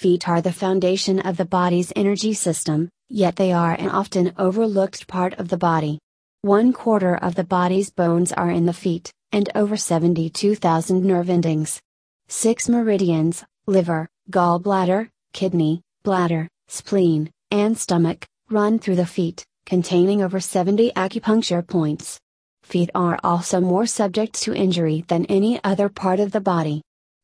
[0.00, 5.06] Feet are the foundation of the body's energy system, yet they are an often overlooked
[5.06, 5.98] part of the body.
[6.40, 11.82] One quarter of the body's bones are in the feet, and over 72,000 nerve endings.
[12.28, 20.40] Six meridians liver, gallbladder, kidney, bladder, spleen, and stomach run through the feet, containing over
[20.40, 22.18] 70 acupuncture points.
[22.62, 26.80] Feet are also more subject to injury than any other part of the body.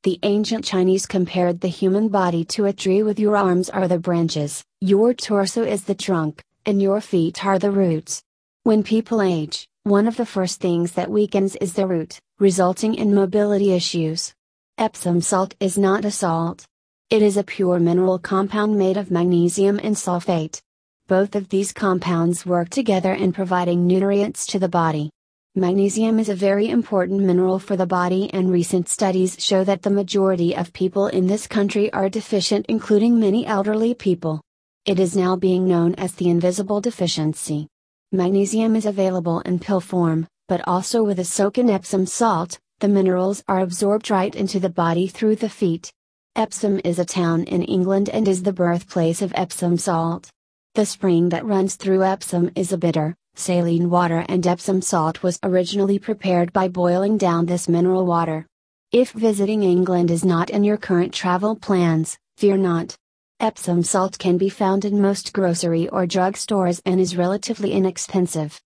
[0.07, 3.99] The ancient Chinese compared the human body to a tree with your arms are the
[3.99, 8.23] branches, your torso is the trunk, and your feet are the roots.
[8.63, 13.17] When people age, one of the first things that weakens is the root, resulting in
[13.17, 14.33] mobility issues.
[14.79, 16.65] Epsom salt is not a salt.
[17.11, 20.61] It is a pure mineral compound made of magnesium and sulfate.
[21.09, 25.11] Both of these compounds work together in providing nutrients to the body.
[25.59, 29.89] Magnesium is a very important mineral for the body, and recent studies show that the
[29.89, 34.43] majority of people in this country are deficient, including many elderly people.
[34.85, 37.69] It is now being known as the invisible deficiency.
[38.13, 42.89] Magnesium is available in pill form, but also with a soak in Epsom salt, the
[42.89, 45.91] minerals are absorbed right into the body through the feet.
[46.35, 50.29] Epsom is a town in England and is the birthplace of Epsom salt.
[50.75, 55.39] The spring that runs through Epsom is a bitter, saline water and Epsom salt was
[55.43, 58.47] originally prepared by boiling down this mineral water.
[58.93, 62.97] If visiting England is not in your current travel plans, fear not.
[63.41, 68.61] Epsom salt can be found in most grocery or drug stores and is relatively inexpensive.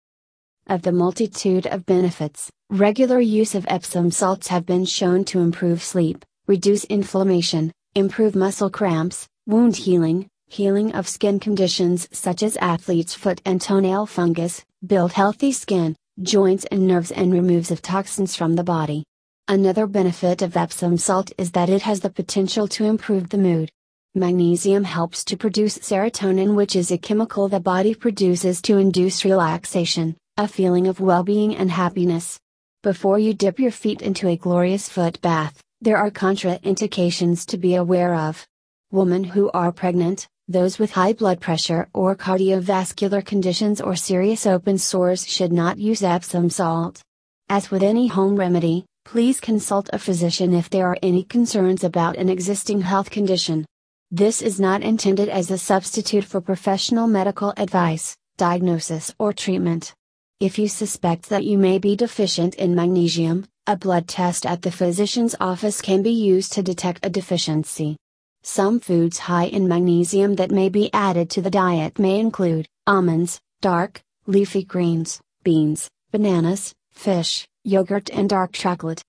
[0.68, 5.82] Of the multitude of benefits, regular use of Epsom salts have been shown to improve
[5.82, 13.14] sleep, reduce inflammation, improve muscle cramps, wound healing, healing of skin conditions such as athlete's
[13.14, 18.56] foot and toenail fungus, build healthy skin, joints and nerves and removes of toxins from
[18.56, 19.04] the body.
[19.46, 23.70] Another benefit of Epsom salt is that it has the potential to improve the mood.
[24.16, 30.16] Magnesium helps to produce serotonin which is a chemical the body produces to induce relaxation,
[30.36, 32.40] a feeling of well-being and happiness.
[32.82, 37.76] Before you dip your feet into a glorious foot bath, there are contraindications to be
[37.76, 38.44] aware of.
[38.90, 44.76] Women who are pregnant, those with high blood pressure or cardiovascular conditions or serious open
[44.78, 47.00] sores should not use Epsom salt.
[47.48, 52.16] As with any home remedy, please consult a physician if there are any concerns about
[52.16, 53.64] an existing health condition.
[54.10, 59.94] This is not intended as a substitute for professional medical advice, diagnosis, or treatment.
[60.40, 64.72] If you suspect that you may be deficient in magnesium, a blood test at the
[64.72, 67.96] physician's office can be used to detect a deficiency.
[68.42, 73.38] Some foods high in magnesium that may be added to the diet may include almonds,
[73.60, 79.02] dark, leafy greens, beans, bananas, fish, yogurt, and dark chocolate.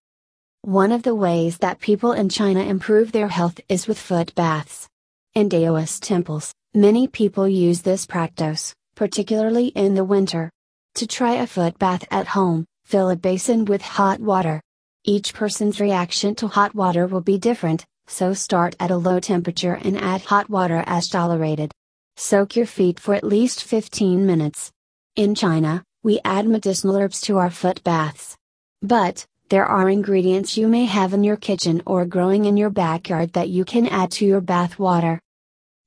[0.64, 4.90] One of the ways that people in China improve their health is with foot baths.
[5.34, 10.52] In Daoist temples, many people use this practice, particularly in the winter.
[10.96, 14.62] To try a foot bath at home, fill a basin with hot water.
[15.06, 19.80] Each person's reaction to hot water will be different, so start at a low temperature
[19.84, 21.72] and add hot water as tolerated.
[22.18, 24.72] Soak your feet for at least 15 minutes.
[25.16, 28.36] In China, we add medicinal herbs to our foot baths.
[28.82, 33.34] But, there are ingredients you may have in your kitchen or growing in your backyard
[33.34, 35.20] that you can add to your bath water.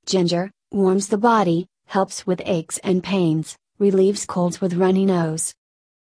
[0.06, 5.54] Ginger warms the body, helps with aches and pains, relieves colds with runny nose.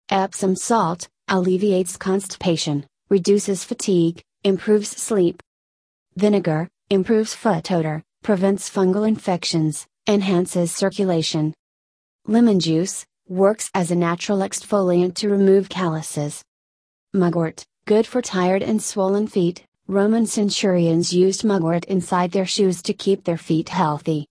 [0.10, 5.42] Epsom salt alleviates constipation, reduces fatigue, improves sleep.
[6.18, 11.54] Vinegar improves foot odor, prevents fungal infections, enhances circulation.
[12.28, 16.44] Lemon juice works as a natural exfoliant to remove calluses.
[17.14, 19.64] Mugwort, good for tired and swollen feet.
[19.88, 24.26] Roman centurions used mugwort inside their shoes to keep their feet healthy.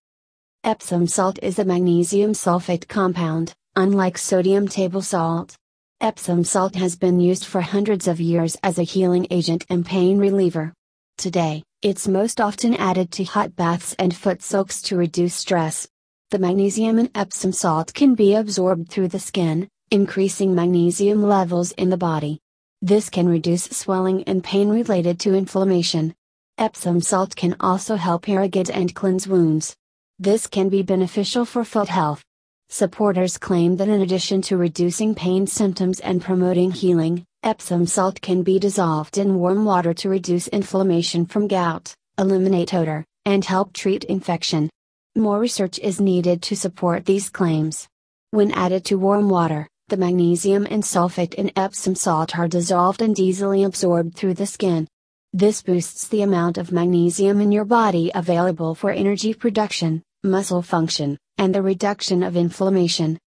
[0.64, 5.56] Epsom salt is a magnesium sulfate compound, unlike sodium table salt.
[6.00, 10.18] Epsom salt has been used for hundreds of years as a healing agent and pain
[10.18, 10.72] reliever.
[11.16, 15.88] Today, it's most often added to hot baths and foot soaks to reduce stress.
[16.30, 21.88] The magnesium and Epsom salt can be absorbed through the skin, increasing magnesium levels in
[21.88, 22.38] the body.
[22.82, 26.14] This can reduce swelling and pain related to inflammation.
[26.58, 29.74] Epsom salt can also help irrigate and cleanse wounds.
[30.18, 32.22] This can be beneficial for foot health.
[32.68, 38.42] Supporters claim that in addition to reducing pain symptoms and promoting healing, Epsom salt can
[38.42, 44.04] be dissolved in warm water to reduce inflammation from gout, eliminate odor, and help treat
[44.04, 44.68] infection.
[45.16, 47.88] More research is needed to support these claims.
[48.30, 53.18] When added to warm water, the magnesium and sulfate in Epsom salt are dissolved and
[53.18, 54.86] easily absorbed through the skin.
[55.32, 61.16] This boosts the amount of magnesium in your body available for energy production, muscle function,
[61.38, 63.18] and the reduction of inflammation.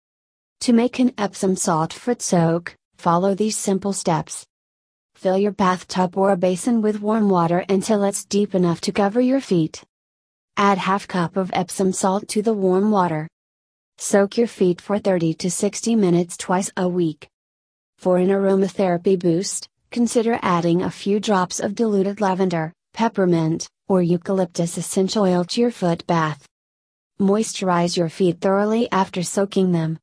[0.60, 4.46] To make an Epsom salt foot soak, follow these simple steps.
[5.16, 9.20] Fill your bathtub or a basin with warm water until it's deep enough to cover
[9.20, 9.82] your feet.
[10.56, 13.26] Add half cup of Epsom salt to the warm water.
[13.98, 17.28] Soak your feet for 30 to 60 minutes twice a week.
[17.98, 24.78] For an aromatherapy boost, consider adding a few drops of diluted lavender, peppermint, or eucalyptus
[24.78, 26.46] essential oil to your foot bath.
[27.20, 29.98] Moisturize your feet thoroughly after soaking them.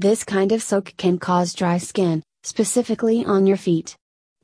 [0.00, 3.96] This kind of soak can cause dry skin, specifically on your feet.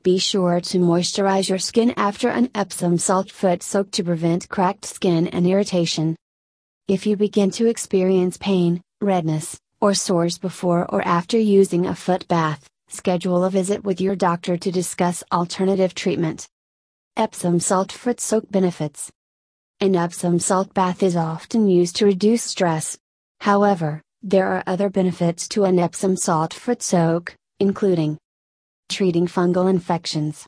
[0.03, 4.85] Be sure to moisturize your skin after an Epsom salt foot soak to prevent cracked
[4.85, 6.15] skin and irritation.
[6.87, 12.27] If you begin to experience pain, redness, or sores before or after using a foot
[12.27, 16.45] bath, schedule a visit with your doctor to discuss alternative treatment.
[17.15, 19.11] Epsom salt foot soak benefits.
[19.79, 22.95] An Epsom salt bath is often used to reduce stress.
[23.39, 28.17] However, there are other benefits to an Epsom salt foot soak, including
[28.89, 30.45] treating fungal infections,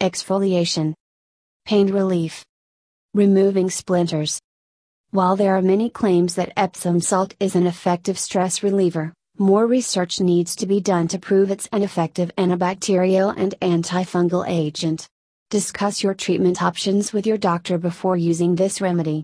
[0.00, 0.94] exfoliation,
[1.64, 2.44] pain relief,
[3.12, 4.40] removing splinters.
[5.10, 10.20] While there are many claims that Epsom salt is an effective stress reliever, more research
[10.20, 15.06] needs to be done to prove it's an effective antibacterial and antifungal agent.
[15.50, 19.22] Discuss your treatment options with your doctor before using this remedy.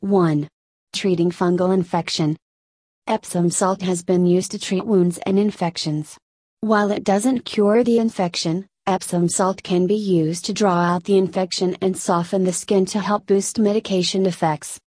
[0.00, 0.48] 1.
[0.92, 2.36] Treating fungal infection.
[3.08, 6.16] Epsom salt has been used to treat wounds and infections.
[6.60, 11.18] While it doesn't cure the infection, Epsom salt can be used to draw out the
[11.18, 14.78] infection and soften the skin to help boost medication effects.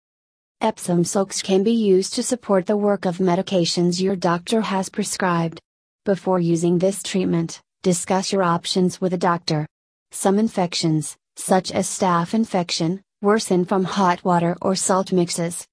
[0.60, 5.60] Epsom salts can be used to support the work of medications your doctor has prescribed.
[6.04, 9.66] Before using this treatment, discuss your options with a doctor.
[10.12, 15.66] Some infections, such as staph infection, worsen from hot water or salt mixes.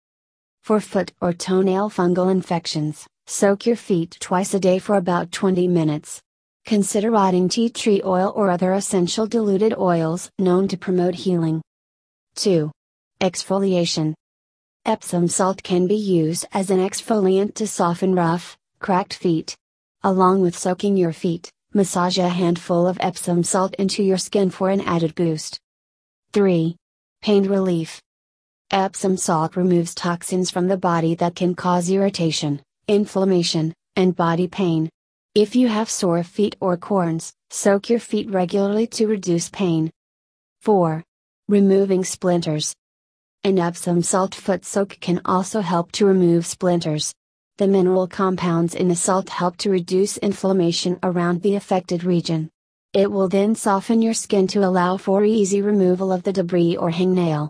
[0.64, 5.68] For foot or toenail fungal infections, soak your feet twice a day for about 20
[5.68, 6.22] minutes.
[6.66, 11.64] Consider adding tea tree oil or other essential diluted oils known to promote healing.
[12.36, 12.72] 2.
[13.20, 14.14] Exfoliation.
[14.86, 19.56] Epsom salt can be used as an exfoliant to soften rough, cracked feet.
[20.04, 24.70] Along with soaking your feet, massage a handful of Epsom salt into your skin for
[24.70, 25.60] an added boost.
[26.34, 26.76] 3.
[27.22, 28.00] Pain relief.
[28.74, 34.90] Epsom salt removes toxins from the body that can cause irritation, inflammation, and body pain.
[35.36, 39.92] If you have sore feet or corns, soak your feet regularly to reduce pain.
[40.62, 41.04] 4.
[41.50, 42.74] Removing splinters.
[43.44, 47.14] An Epsom salt foot soak can also help to remove splinters.
[47.58, 52.50] The mineral compounds in the salt help to reduce inflammation around the affected region.
[52.94, 56.90] It will then soften your skin to allow for easy removal of the debris or
[56.90, 57.50] hangnail.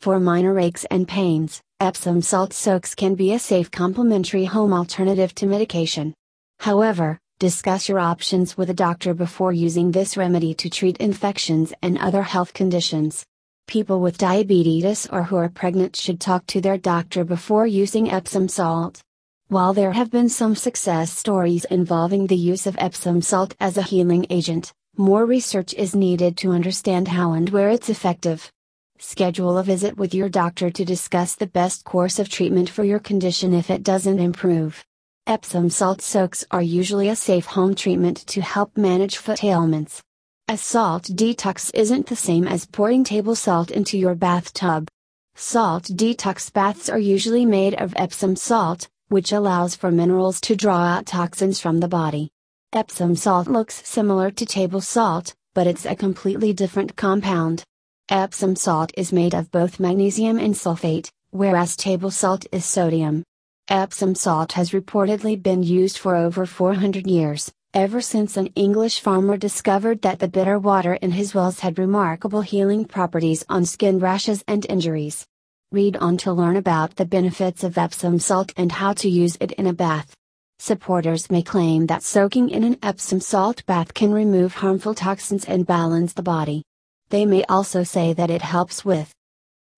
[0.00, 5.34] For minor aches and pains, Epsom salt soaks can be a safe complementary home alternative
[5.34, 6.14] to medication.
[6.60, 11.98] However, discuss your options with a doctor before using this remedy to treat infections and
[11.98, 13.24] other health conditions.
[13.66, 18.46] People with diabetes or who are pregnant should talk to their doctor before using Epsom
[18.46, 19.00] salt.
[19.48, 23.82] While there have been some success stories involving the use of Epsom salt as a
[23.82, 28.52] healing agent, more research is needed to understand how and where it's effective.
[29.00, 32.98] Schedule a visit with your doctor to discuss the best course of treatment for your
[32.98, 34.84] condition if it doesn't improve.
[35.28, 40.02] Epsom salt soaks are usually a safe home treatment to help manage foot ailments.
[40.48, 44.88] A salt detox isn't the same as pouring table salt into your bathtub.
[45.36, 50.80] Salt detox baths are usually made of Epsom salt, which allows for minerals to draw
[50.80, 52.30] out toxins from the body.
[52.72, 57.62] Epsom salt looks similar to table salt, but it's a completely different compound.
[58.10, 63.22] Epsom salt is made of both magnesium and sulfate, whereas table salt is sodium.
[63.68, 69.36] Epsom salt has reportedly been used for over 400 years, ever since an English farmer
[69.36, 74.42] discovered that the bitter water in his wells had remarkable healing properties on skin rashes
[74.48, 75.26] and injuries.
[75.70, 79.52] Read on to learn about the benefits of Epsom salt and how to use it
[79.52, 80.16] in a bath.
[80.60, 85.66] Supporters may claim that soaking in an Epsom salt bath can remove harmful toxins and
[85.66, 86.62] balance the body.
[87.10, 89.14] They may also say that it helps with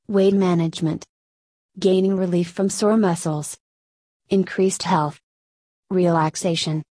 [0.09, 1.07] weight management,
[1.79, 3.57] gaining relief from sore muscles,
[4.29, 5.21] increased health,
[5.91, 6.83] relaxation.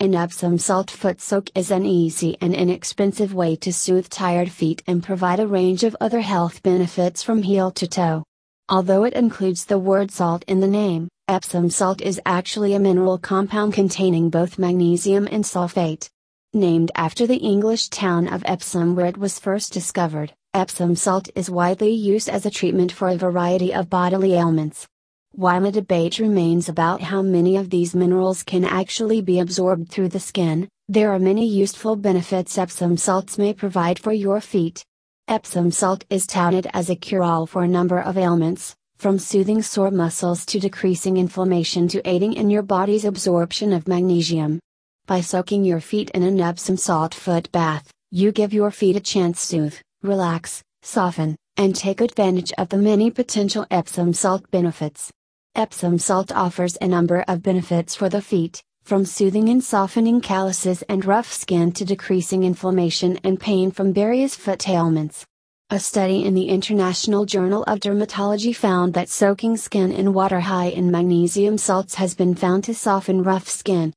[0.00, 4.82] An Epsom salt foot soak is an easy and inexpensive way to soothe tired feet
[4.86, 8.24] and provide a range of other health benefits from heel to toe.
[8.70, 13.18] Although it includes the word salt in the name, Epsom salt is actually a mineral
[13.18, 16.08] compound containing both magnesium and sulfate.
[16.56, 21.50] Named after the English town of Epsom where it was first discovered, Epsom salt is
[21.50, 24.88] widely used as a treatment for a variety of bodily ailments.
[25.32, 30.08] While a debate remains about how many of these minerals can actually be absorbed through
[30.08, 34.82] the skin, there are many useful benefits Epsom salts may provide for your feet.
[35.28, 39.60] Epsom salt is touted as a cure all for a number of ailments, from soothing
[39.60, 44.58] sore muscles to decreasing inflammation to aiding in your body's absorption of magnesium.
[45.06, 49.00] By soaking your feet in an Epsom salt foot bath, you give your feet a
[49.00, 55.12] chance to soothe, relax, soften, and take advantage of the many potential Epsom salt benefits.
[55.54, 60.82] Epsom salt offers a number of benefits for the feet, from soothing and softening calluses
[60.88, 65.24] and rough skin to decreasing inflammation and pain from various foot ailments.
[65.70, 70.66] A study in the International Journal of Dermatology found that soaking skin in water high
[70.66, 73.92] in magnesium salts has been found to soften rough skin,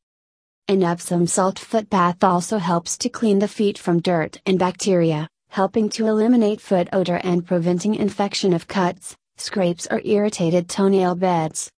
[0.69, 5.27] an Epsom salt foot bath also helps to clean the feet from dirt and bacteria,
[5.47, 11.71] helping to eliminate foot odor and preventing infection of cuts, scrapes or irritated toenail beds.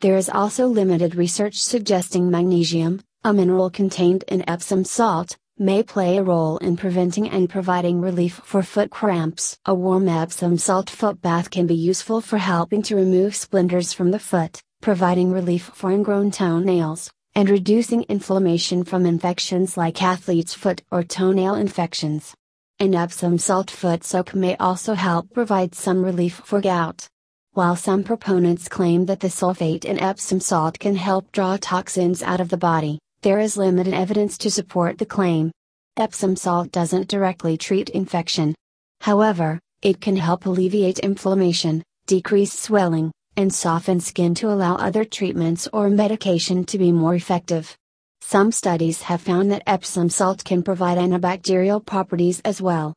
[0.00, 6.16] There is also limited research suggesting magnesium, a mineral contained in Epsom salt, may play
[6.16, 9.58] a role in preventing and providing relief for foot cramps.
[9.66, 14.12] A warm Epsom salt foot bath can be useful for helping to remove splinters from
[14.12, 20.82] the foot, providing relief for ingrown toenails, and reducing inflammation from infections like athlete's foot
[20.90, 22.34] or toenail infections.
[22.78, 27.06] An Epsom salt foot soak may also help provide some relief for gout.
[27.52, 32.40] While some proponents claim that the sulfate in Epsom salt can help draw toxins out
[32.40, 35.50] of the body, there is limited evidence to support the claim.
[35.96, 38.54] Epsom salt doesn't directly treat infection.
[39.00, 45.68] However, it can help alleviate inflammation, decrease swelling, and soften skin to allow other treatments
[45.72, 47.76] or medication to be more effective.
[48.20, 52.94] Some studies have found that Epsom salt can provide antibacterial properties as well.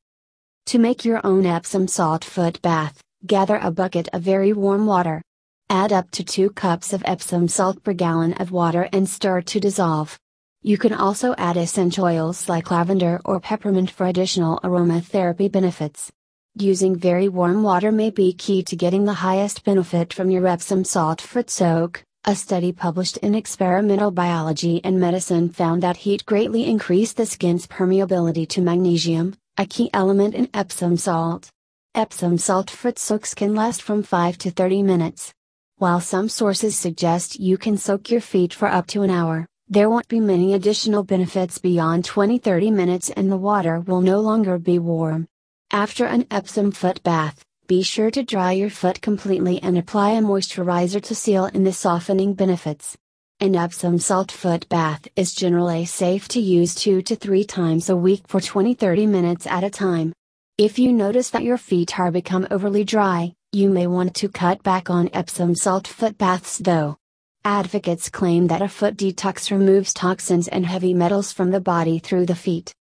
[0.67, 5.21] To make your own Epsom salt foot bath, gather a bucket of very warm water.
[5.69, 9.59] Add up to 2 cups of Epsom salt per gallon of water and stir to
[9.59, 10.19] dissolve.
[10.61, 16.11] You can also add essential oils like lavender or peppermint for additional aromatherapy benefits.
[16.55, 20.83] Using very warm water may be key to getting the highest benefit from your Epsom
[20.83, 22.03] salt foot soak.
[22.25, 27.65] A study published in Experimental Biology and Medicine found that heat greatly increased the skin's
[27.65, 31.49] permeability to magnesium, a key element in Epsom salt.
[31.95, 35.33] Epsom salt foot soaks can last from 5 to 30 minutes.
[35.77, 39.89] While some sources suggest you can soak your feet for up to an hour, there
[39.89, 44.59] won't be many additional benefits beyond 20 30 minutes and the water will no longer
[44.59, 45.27] be warm.
[45.73, 50.21] After an Epsom foot bath, be sure to dry your foot completely and apply a
[50.21, 52.95] moisturizer to seal in the softening benefits.
[53.39, 57.97] An Epsom salt foot bath is generally safe to use 2 to 3 times a
[57.97, 60.13] week for 20 30 minutes at a time.
[60.59, 64.61] If you notice that your feet are become overly dry, you may want to cut
[64.61, 66.97] back on Epsom salt foot baths though.
[67.45, 72.27] Advocates claim that a foot detox removes toxins and heavy metals from the body through
[72.27, 72.75] the feet.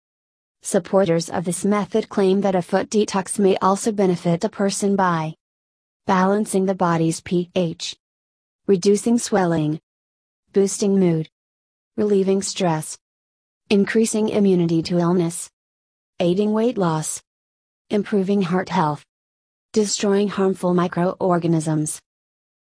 [0.63, 5.33] Supporters of this method claim that a foot detox may also benefit a person by
[6.05, 7.97] balancing the body's pH,
[8.67, 9.79] reducing swelling,
[10.53, 11.27] boosting mood,
[11.97, 12.95] relieving stress,
[13.71, 15.49] increasing immunity to illness,
[16.19, 17.23] aiding weight loss,
[17.89, 19.03] improving heart health,
[19.73, 21.99] destroying harmful microorganisms.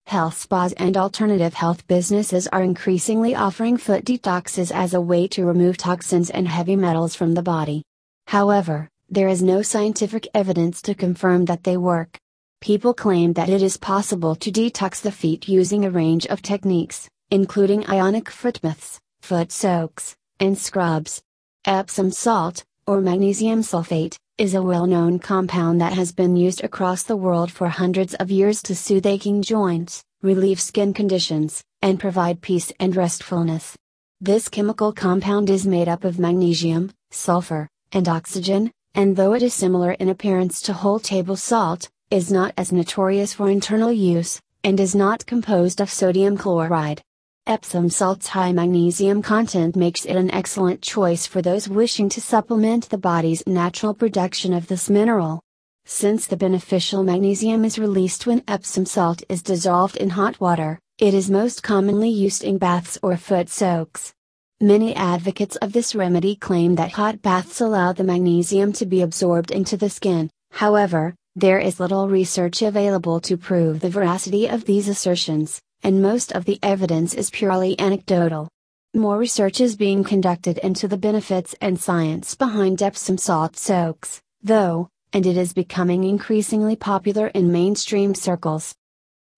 [0.07, 5.43] Health spas and alternative health businesses are increasingly offering foot detoxes as a way to
[5.43, 7.83] remove toxins and heavy metals from the body.
[8.27, 12.17] However, there is no scientific evidence to confirm that they work.
[12.61, 17.09] People claim that it is possible to detox the feet using a range of techniques,
[17.29, 21.21] including ionic foot baths, foot soaks, and scrubs.
[21.65, 27.01] Epsom salt, or magnesium sulfate, is a well known compound that has been used across
[27.01, 32.39] the world for hundreds of years to soothe aching joints, relieve skin conditions, and provide
[32.39, 33.75] peace and restfulness.
[34.21, 39.55] This chemical compound is made up of magnesium, sulfur, and oxygen, and though it is
[39.55, 44.79] similar in appearance to whole table salt, is not as notorious for internal use, and
[44.79, 47.01] is not composed of sodium chloride.
[47.47, 52.89] Epsom salt's high magnesium content makes it an excellent choice for those wishing to supplement
[52.89, 55.39] the body's natural production of this mineral.
[55.85, 61.13] Since the beneficial magnesium is released when Epsom salt is dissolved in hot water, it
[61.13, 64.13] is most commonly used in baths or foot soaks.
[64.59, 69.51] Many advocates of this remedy claim that hot baths allow the magnesium to be absorbed
[69.51, 74.89] into the skin, however, there is little research available to prove the veracity of these
[74.89, 78.49] assertions and most of the evidence is purely anecdotal.
[78.93, 84.89] More research is being conducted into the benefits and science behind Epsom salt soaks, though,
[85.13, 88.73] and it is becoming increasingly popular in mainstream circles.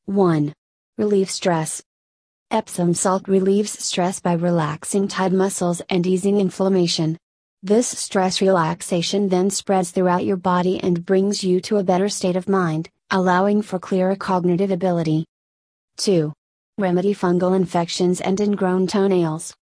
[0.05, 0.53] 1.
[0.97, 1.83] Relieve stress.
[2.51, 7.17] Epsom salt relieves stress by relaxing tight muscles and easing inflammation.
[7.61, 12.35] This stress relaxation then spreads throughout your body and brings you to a better state
[12.35, 15.25] of mind, allowing for clearer cognitive ability.
[15.99, 16.31] 2.
[16.77, 19.53] Remedy fungal infections and ingrown toenails.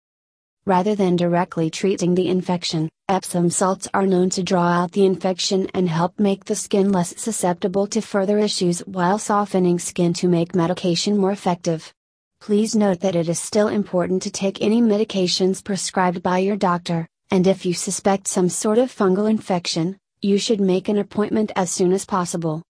[0.67, 5.67] Rather than directly treating the infection, Epsom salts are known to draw out the infection
[5.74, 10.53] and help make the skin less susceptible to further issues while softening skin to make
[10.53, 11.91] medication more effective.
[12.39, 17.08] Please note that it is still important to take any medications prescribed by your doctor,
[17.32, 21.72] and if you suspect some sort of fungal infection, you should make an appointment as
[21.72, 22.62] soon as possible.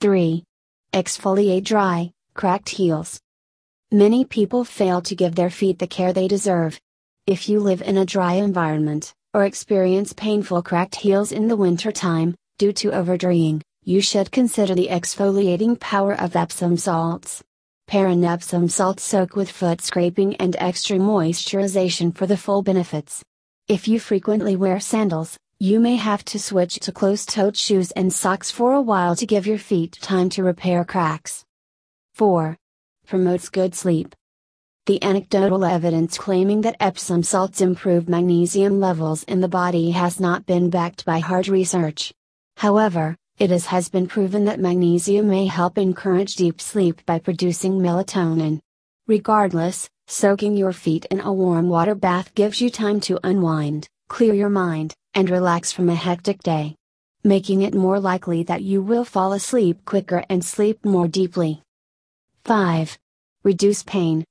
[0.00, 0.44] 3.
[0.92, 3.20] Exfoliate dry, cracked heels.
[3.92, 6.80] Many people fail to give their feet the care they deserve.
[7.26, 11.92] If you live in a dry environment, or experience painful cracked heels in the winter
[11.92, 17.42] time, due to overdrying, you should consider the exfoliating power of Epsom salts.
[17.86, 23.22] Pair an Epsom salt soak with foot scraping and extra moisturization for the full benefits.
[23.68, 28.50] If you frequently wear sandals, you may have to switch to closed-toed shoes and socks
[28.50, 31.44] for a while to give your feet time to repair cracks.
[32.20, 32.54] 4.
[33.06, 34.14] Promotes good sleep.
[34.84, 40.44] The anecdotal evidence claiming that Epsom salts improve magnesium levels in the body has not
[40.44, 42.12] been backed by hard research.
[42.58, 47.80] However, it is, has been proven that magnesium may help encourage deep sleep by producing
[47.80, 48.60] melatonin.
[49.06, 54.34] Regardless, soaking your feet in a warm water bath gives you time to unwind, clear
[54.34, 56.76] your mind, and relax from a hectic day.
[57.24, 61.62] Making it more likely that you will fall asleep quicker and sleep more deeply.
[62.50, 62.98] 5.
[63.44, 64.24] Reduce pain.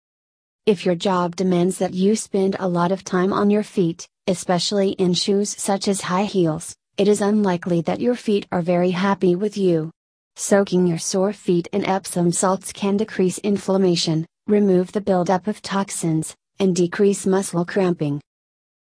[0.66, 4.90] If your job demands that you spend a lot of time on your feet, especially
[4.90, 9.38] in shoes such as high heels, it is unlikely that your feet are very happy
[9.38, 9.90] with you.
[10.36, 16.36] Soaking your sore feet in Epsom salts can decrease inflammation, remove the buildup of toxins,
[16.60, 18.20] and decrease muscle cramping.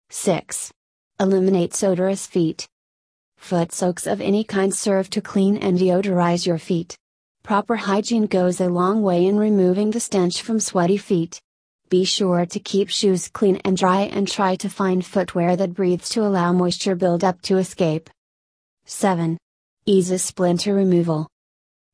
[0.10, 0.72] 6.
[1.20, 2.66] Eliminate odorous feet.
[3.38, 6.98] Foot soaks of any kind serve to clean and deodorize your feet.
[7.48, 11.40] Proper hygiene goes a long way in removing the stench from sweaty feet.
[11.88, 16.10] Be sure to keep shoes clean and dry and try to find footwear that breathes
[16.10, 18.10] to allow moisture buildup to escape.
[18.84, 19.38] 7.
[19.86, 21.26] Eases splinter removal.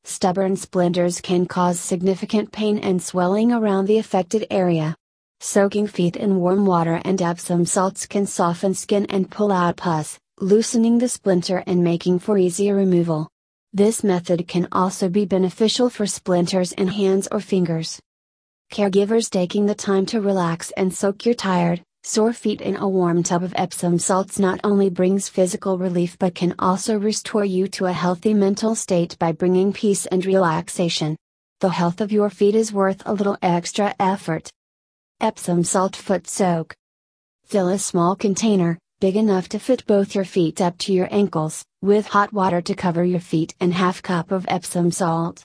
[0.06, 4.96] Stubborn splinters can cause significant pain and swelling around the affected area.
[5.40, 10.18] Soaking feet in warm water and Epsom salts can soften skin and pull out pus,
[10.40, 13.30] loosening the splinter and making for easier removal.
[13.76, 18.00] This method can also be beneficial for splinters in hands or fingers.
[18.72, 23.24] Caregivers taking the time to relax and soak your tired, sore feet in a warm
[23.24, 27.88] tub of Epsom salts not only brings physical relief but can also restore you to
[27.88, 31.18] a healthy mental state by bringing peace and relaxation.
[31.60, 34.52] The health of your feet is worth a little extra effort.
[35.20, 36.76] Epsom salt foot soak.
[37.46, 41.66] Fill a small container, big enough to fit both your feet up to your ankles,
[41.82, 45.44] with hot water to cover your feet and half cup of Epsom salt.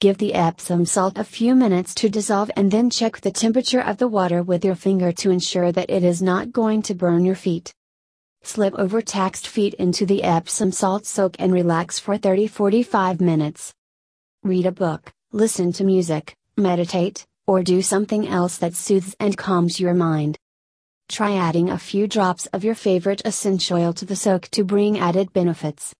[0.00, 3.98] Give the Epsom salt a few minutes to dissolve and then check the temperature of
[3.98, 7.36] the water with your finger to ensure that it is not going to burn your
[7.36, 7.72] feet.
[8.42, 13.72] Slip overtaxed feet into the Epsom salt soak and relax for 30 45 minutes.
[14.42, 19.78] Read a book, listen to music, meditate, or do something else that soothes and calms
[19.78, 20.39] your mind.
[21.10, 24.96] Try adding a few drops of your favorite essential oil to the soak to bring
[24.96, 25.92] added benefits.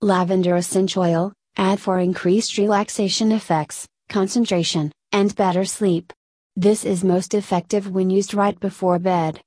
[0.00, 6.14] Lavender essential oil, add for increased relaxation effects, concentration, and better sleep.
[6.56, 9.38] This is most effective when used right before bed.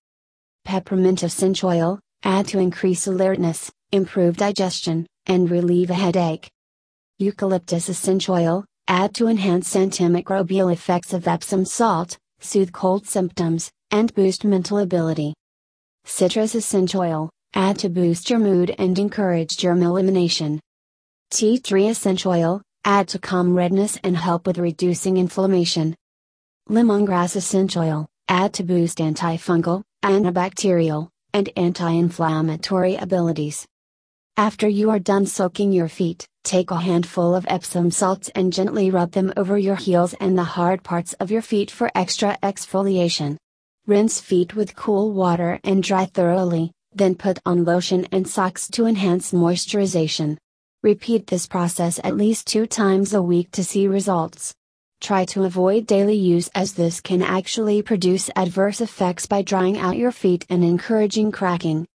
[0.66, 6.48] Peppermint essential oil, add to increase alertness, improve digestion, and relieve a headache.
[7.18, 14.14] Eucalyptus essential oil, add to enhance antimicrobial effects of Epsom salt, soothe cold symptoms, and
[14.14, 15.34] boost mental ability.
[16.04, 20.60] Citrus essential oil, add to boost your mood and encourage germ elimination.
[21.30, 25.96] Tea tree essential oil, add to calm redness and help with reducing inflammation.
[26.70, 33.66] Lemongrass essential oil, add to boost antifungal, antibacterial, and anti-inflammatory abilities.
[34.38, 38.90] After you are done soaking your feet, take a handful of Epsom salts and gently
[38.90, 43.38] rub them over your heels and the hard parts of your feet for extra exfoliation.
[43.88, 48.86] Rinse feet with cool water and dry thoroughly, then put on lotion and socks to
[48.86, 50.38] enhance moisturization.
[50.84, 54.54] Repeat this process at least two times a week to see results.
[55.02, 59.98] try to avoid daily use as this can actually produce adverse effects by drying out
[59.98, 61.88] your feet and encouraging cracking.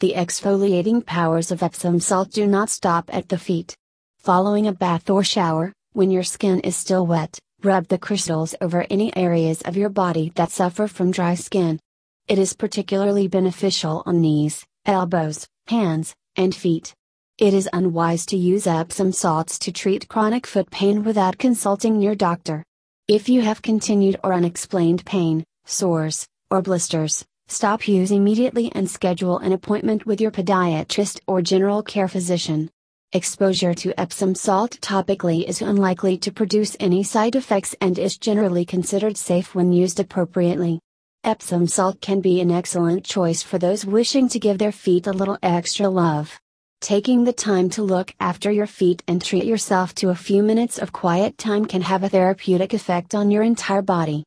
[0.00, 3.76] The exfoliating powers of Epsom salt do not stop at the feet.
[4.18, 8.84] Following a bath or shower, when your skin is still wet, rub the crystals over
[8.90, 11.78] any areas of your body that suffer from dry skin.
[12.26, 16.92] It is particularly beneficial on knees, elbows, hands, and feet.
[17.38, 22.16] It is unwise to use Epsom salts to treat chronic foot pain without consulting your
[22.16, 22.64] doctor.
[23.06, 29.38] If you have continued or unexplained pain, sores, or blisters, stop use immediately and schedule
[29.38, 32.70] an appointment with your podiatrist or general care physician.
[33.12, 38.64] Exposure to Epsom salt topically is unlikely to produce any side effects and is generally
[38.64, 40.80] considered safe when used appropriately.
[41.22, 45.12] Epsom salt can be an excellent choice for those wishing to give their feet a
[45.12, 46.40] little extra love.
[46.80, 50.78] Taking the time to look after your feet and treat yourself to a few minutes
[50.78, 54.24] of quiet time can have a therapeutic effect on your entire body.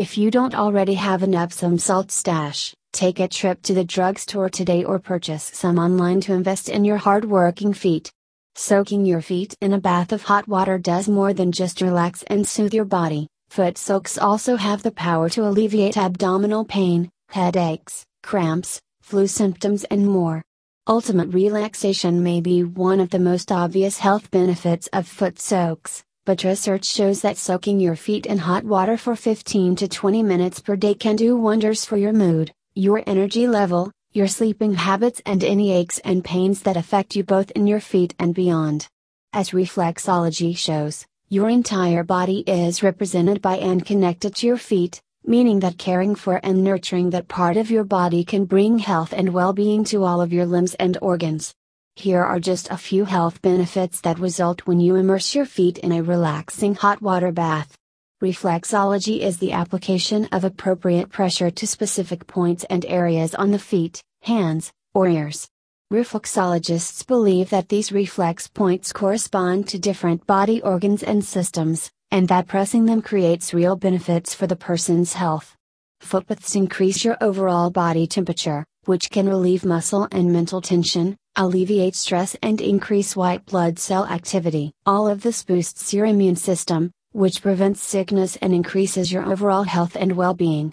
[0.00, 4.48] If you don't already have an Epsom salt stash, take a trip to the drugstore
[4.48, 8.10] today or purchase some online to invest in your hard-working feet.
[8.54, 12.48] Soaking your feet in a bath of hot water does more than just relax and
[12.48, 13.28] soothe your body.
[13.50, 20.06] Foot soaks also have the power to alleviate abdominal pain, headaches, cramps, flu symptoms, and
[20.06, 20.40] more.
[20.88, 26.44] Ultimate relaxation may be one of the most obvious health benefits of foot soaks, but
[26.44, 30.76] research shows that soaking your feet in hot water for 15 to 20 minutes per
[30.76, 35.72] day can do wonders for your mood, your energy level, your sleeping habits, and any
[35.72, 38.86] aches and pains that affect you both in your feet and beyond.
[39.32, 45.58] As reflexology shows, your entire body is represented by and connected to your feet, meaning
[45.58, 49.52] that caring for and nurturing that part of your body can bring health and well
[49.52, 51.56] being to all of your limbs and organs.
[52.00, 55.92] Here are just a few health benefits that result when you immerse your feet in
[55.92, 57.76] a relaxing hot water bath.
[58.22, 64.00] Reflexology is the application of appropriate pressure to specific points and areas on the feet,
[64.22, 65.46] hands, or ears.
[65.92, 72.46] Reflexologists believe that these reflex points correspond to different body organs and systems, and that
[72.46, 75.54] pressing them creates real benefits for the person's health.
[76.00, 82.36] Footbaths increase your overall body temperature, which can relieve muscle and mental tension, alleviate stress,
[82.42, 84.72] and increase white blood cell activity.
[84.86, 89.96] All of this boosts your immune system, which prevents sickness and increases your overall health
[89.96, 90.72] and well being.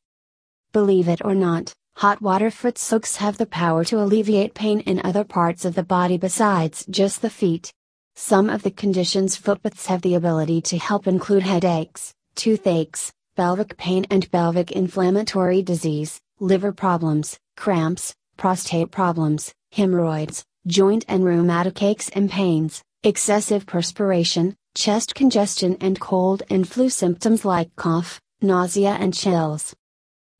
[0.71, 5.01] Believe it or not, Hot water foot soaks have the power to alleviate pain in
[5.03, 7.73] other parts of the body besides just the feet.
[8.15, 13.77] Some of the conditions foot baths have the ability to help include headaches, toothaches, pelvic
[13.77, 22.09] pain and pelvic inflammatory disease, liver problems, cramps, prostate problems, hemorrhoids, joint and rheumatic aches
[22.09, 29.13] and pains, excessive perspiration, chest congestion and cold and flu symptoms like cough, nausea and
[29.13, 29.75] chills.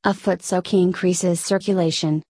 [0.04, 2.24] A foot soaking increases circulation.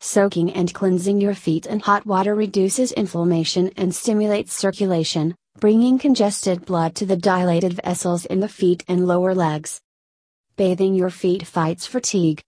[0.00, 6.66] Soaking and cleansing your feet in hot water reduces inflammation and stimulates circulation, bringing congested
[6.66, 9.80] blood to the dilated vessels in the feet and lower legs.
[10.56, 12.42] Bathing your feet fights fatigue.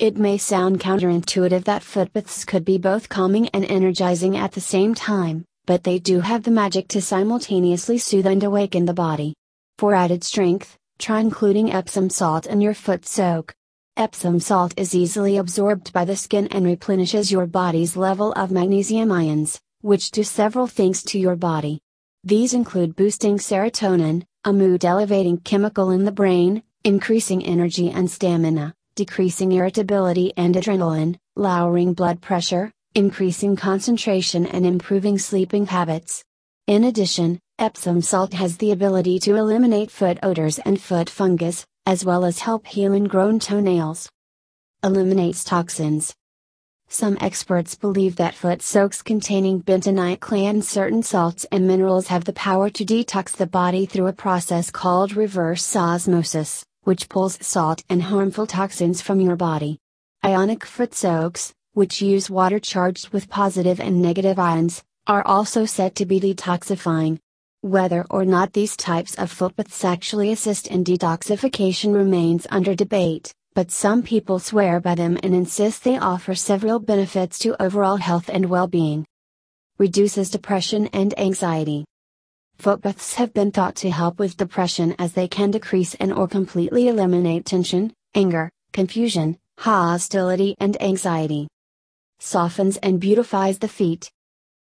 [0.00, 4.94] It may sound counterintuitive that footbaths could be both calming and energizing at the same
[4.94, 9.34] time, but they do have the magic to simultaneously soothe and awaken the body.
[9.76, 13.54] For added strength, try including Epsom salt in your foot soak.
[13.98, 19.12] Epsom salt is easily absorbed by the skin and replenishes your body's level of magnesium
[19.12, 21.78] ions, which do several things to your body.
[22.24, 28.74] These include boosting serotonin, a mood elevating chemical in the brain, increasing energy and stamina,
[28.94, 36.24] decreasing irritability and adrenaline, lowering blood pressure, increasing concentration, and improving sleeping habits.
[36.66, 42.04] In addition, Epsom salt has the ability to eliminate foot odors and foot fungus, as
[42.04, 44.08] well as help heal ingrown toenails.
[44.82, 46.14] Eliminates toxins.
[46.88, 52.24] Some experts believe that foot soaks containing bentonite clay and certain salts and minerals have
[52.24, 57.82] the power to detox the body through a process called reverse osmosis, which pulls salt
[57.88, 59.78] and harmful toxins from your body.
[60.24, 65.94] Ionic foot soaks, which use water charged with positive and negative ions, are also said
[65.96, 67.18] to be detoxifying,
[67.62, 73.34] whether or not these types of foot baths actually assist in detoxification remains under debate,
[73.54, 78.30] but some people swear by them and insist they offer several benefits to overall health
[78.32, 79.04] and well being.
[79.76, 81.84] Reduces depression and anxiety.
[82.60, 86.88] Footbaths have been thought to help with depression as they can decrease and or completely
[86.88, 91.48] eliminate tension, anger, confusion, hostility, and anxiety.
[92.18, 94.10] Softens and beautifies the feet.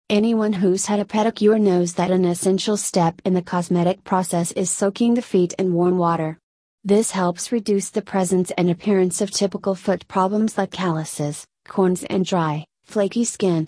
[0.08, 4.70] Anyone who's had a pedicure knows that an essential step in the cosmetic process is
[4.70, 6.38] soaking the feet in warm water.
[6.84, 12.24] This helps reduce the presence and appearance of typical foot problems like calluses, corns, and
[12.24, 13.66] dry, flaky skin.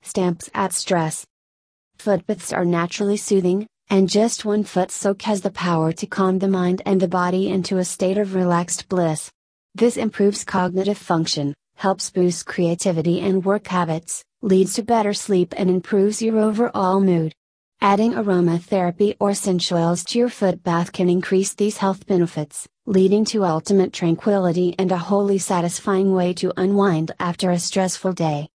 [0.00, 1.26] Stamps at stress.
[1.98, 6.38] Foot baths are naturally soothing, and just one foot soak has the power to calm
[6.38, 9.30] the mind and the body into a state of relaxed bliss.
[9.74, 15.70] This improves cognitive function, helps boost creativity and work habits, leads to better sleep and
[15.70, 17.32] improves your overall mood.
[17.80, 23.24] Adding aromatherapy or essential oils to your foot bath can increase these health benefits, leading
[23.26, 28.48] to ultimate tranquility and a wholly satisfying way to unwind after a stressful day.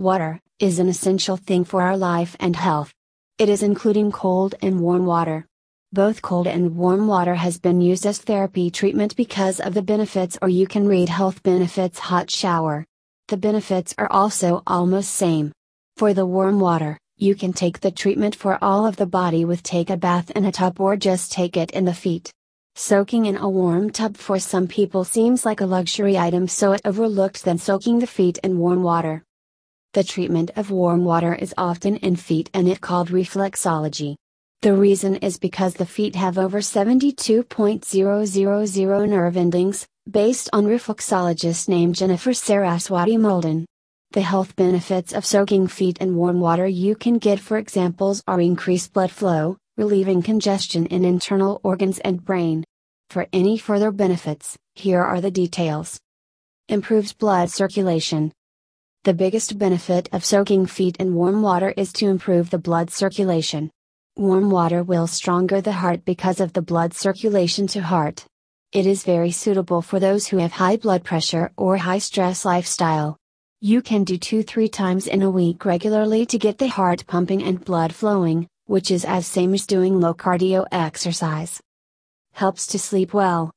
[0.00, 2.94] Water is an essential thing for our life and health.
[3.36, 5.46] It is including cold and warm water.
[5.92, 10.38] Both cold and warm water has been used as therapy treatment because of the benefits
[10.40, 12.86] or you can read health benefits hot shower.
[13.28, 15.52] The benefits are also almost same.
[15.98, 19.62] For the warm water, you can take the treatment for all of the body with
[19.62, 22.32] take a bath in a tub or just take it in the feet.
[22.74, 26.80] Soaking in a warm tub for some people seems like a luxury item so it
[26.86, 29.24] overlooked than soaking the feet in warm water.
[29.92, 34.14] The treatment of warm water is often in feet and it called reflexology.
[34.62, 41.96] The reason is because the feet have over 72.000 nerve endings, based on reflexologist named
[41.96, 43.64] Jennifer Saraswati Molden.
[44.12, 48.40] The health benefits of soaking feet in warm water you can get for examples are
[48.40, 52.62] increased blood flow, relieving congestion in internal organs and brain.
[53.08, 55.98] For any further benefits, here are the details.
[56.68, 58.30] Improves blood circulation.
[59.04, 63.70] The biggest benefit of soaking feet in warm water is to improve the blood circulation.
[64.14, 68.26] Warm water will stronger the heart because of the blood circulation to heart.
[68.72, 73.16] It is very suitable for those who have high blood pressure or high stress lifestyle.
[73.62, 77.64] You can do 2-3 times in a week regularly to get the heart pumping and
[77.64, 81.58] blood flowing, which is as same as doing low cardio exercise.
[82.32, 83.50] Helps to sleep well.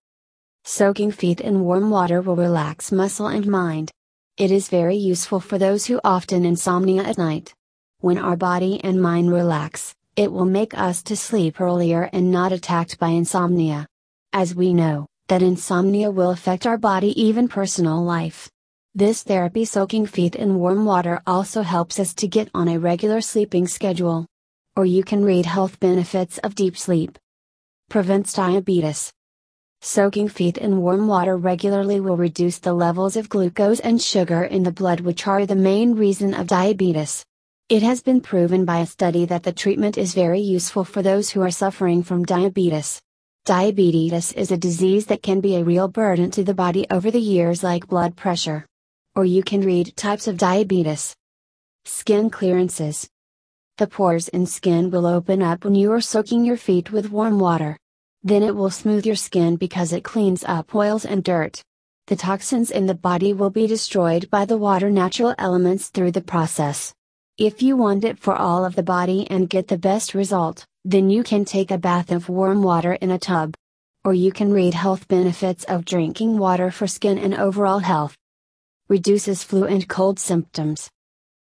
[0.63, 3.91] Soaking feet in warm water will relax muscle and mind.
[4.35, 7.53] It is very useful for those who often insomnia at night.
[7.99, 12.51] When our body and mind relax, it will make us to sleep earlier and not
[12.51, 13.85] attacked by insomnia.
[14.33, 18.49] As we know, that insomnia will affect our body even personal life.
[18.95, 23.21] This therapy soaking feet in warm water also helps us to get on a regular
[23.21, 24.25] sleeping schedule.
[24.75, 27.19] Or you can read health benefits of deep sleep.
[27.87, 29.13] Prevents diabetes.
[29.85, 34.63] Soaking feet in warm water regularly will reduce the levels of glucose and sugar in
[34.63, 37.25] the blood, which are the main reason of diabetes.
[37.67, 41.29] It has been proven by a study that the treatment is very useful for those
[41.29, 43.01] who are suffering from diabetes.
[43.43, 47.19] Diabetes is a disease that can be a real burden to the body over the
[47.19, 48.65] years, like blood pressure.
[49.17, 51.13] Or you can read types of diabetes.
[51.83, 53.09] Skin clearances.
[53.77, 57.37] The pores in skin will open up when you are soaking your feet with warm
[57.37, 57.77] water.
[58.25, 61.61] Then it will smooth your skin because it cleans up oils and dirt.
[62.07, 66.21] The toxins in the body will be destroyed by the water natural elements through the
[66.21, 66.93] process.
[67.37, 71.09] If you want it for all of the body and get the best result, then
[71.09, 73.55] you can take a bath of warm water in a tub.
[74.05, 78.15] Or you can read health benefits of drinking water for skin and overall health.
[78.87, 80.89] Reduces flu and cold symptoms.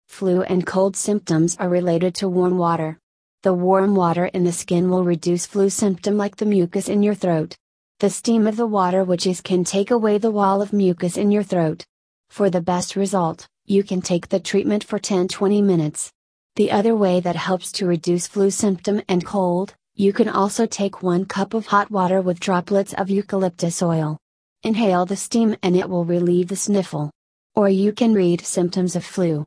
[0.08, 2.98] Flu and cold symptoms are related to warm water.
[3.42, 7.16] The warm water in the skin will reduce flu symptom like the mucus in your
[7.16, 7.56] throat.
[7.98, 11.32] The steam of the water which is can take away the wall of mucus in
[11.32, 11.84] your throat.
[12.30, 16.12] For the best result, you can take the treatment for 10 20 minutes.
[16.54, 21.02] The other way that helps to reduce flu symptom and cold, you can also take
[21.02, 24.18] 1 cup of hot water with droplets of eucalyptus oil.
[24.62, 27.10] Inhale the steam and it will relieve the sniffle.
[27.56, 29.44] Or you can read symptoms of flu.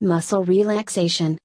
[0.00, 1.36] Muscle relaxation.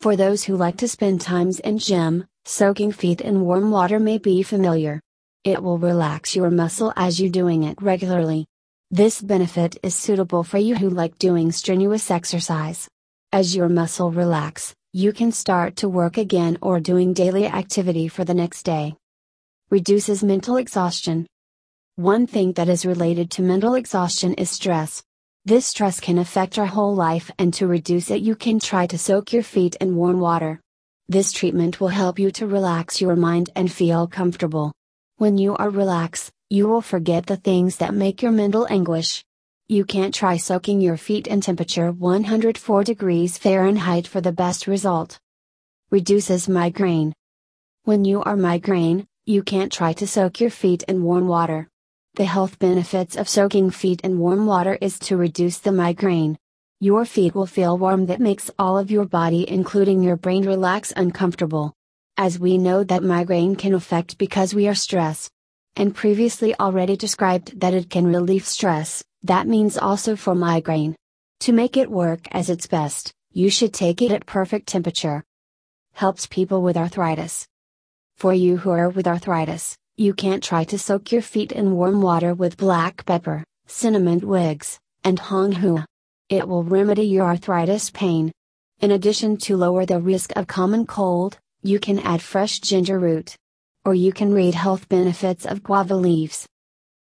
[0.00, 4.16] For those who like to spend times in gym, soaking feet in warm water may
[4.16, 4.98] be familiar.
[5.44, 8.46] It will relax your muscle as you doing it regularly.
[8.90, 12.88] This benefit is suitable for you who like doing strenuous exercise.
[13.30, 18.24] As your muscle relax, you can start to work again or doing daily activity for
[18.24, 18.94] the next day.
[19.68, 21.26] Reduces mental exhaustion.
[21.96, 25.02] One thing that is related to mental exhaustion is stress.
[25.46, 28.98] This stress can affect our whole life, and to reduce it, you can try to
[28.98, 30.60] soak your feet in warm water.
[31.08, 34.70] This treatment will help you to relax your mind and feel comfortable.
[35.16, 39.24] When you are relaxed, you will forget the things that make your mental anguish.
[39.66, 45.18] You can't try soaking your feet in temperature 104 degrees Fahrenheit for the best result.
[45.90, 47.14] Reduces migraine.
[47.84, 51.69] When you are migraine, you can't try to soak your feet in warm water.
[52.20, 56.36] The health benefits of soaking feet in warm water is to reduce the migraine.
[56.78, 60.92] Your feet will feel warm that makes all of your body including your brain relax
[60.94, 61.72] uncomfortable.
[62.18, 65.30] As we know that migraine can affect because we are stressed.
[65.76, 70.96] And previously already described that it can relieve stress, that means also for migraine.
[71.46, 75.24] To make it work as its best, you should take it at perfect temperature.
[75.94, 77.48] Helps people with arthritis.
[78.16, 82.00] For you who are with arthritis, you can't try to soak your feet in warm
[82.00, 85.84] water with black pepper, cinnamon twigs, and hong hua.
[86.30, 88.32] It will remedy your arthritis pain.
[88.80, 93.36] In addition to lower the risk of common cold, you can add fresh ginger root.
[93.84, 96.48] Or you can read health benefits of guava leaves.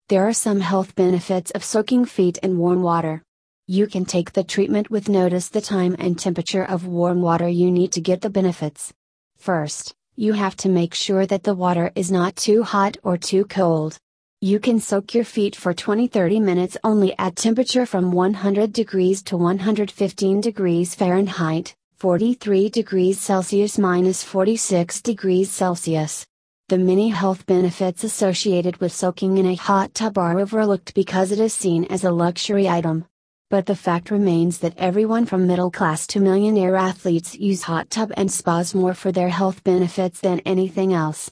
[0.10, 3.24] There are some health benefits of soaking feet in warm water.
[3.68, 7.72] You can take the treatment with notice the time and temperature of warm water you
[7.72, 8.92] need to get the benefits.
[9.38, 13.44] First, you have to make sure that the water is not too hot or too
[13.46, 13.98] cold.
[14.40, 19.24] You can soak your feet for 20 30 minutes only at temperature from 100 degrees
[19.24, 26.24] to 115 degrees Fahrenheit, 43 degrees Celsius minus 46 degrees Celsius.
[26.70, 31.40] The many health benefits associated with soaking in a hot tub are overlooked because it
[31.40, 33.08] is seen as a luxury item.
[33.52, 38.14] But the fact remains that everyone from middle class to millionaire athletes use hot tub
[38.16, 41.30] and spas more for their health benefits than anything else.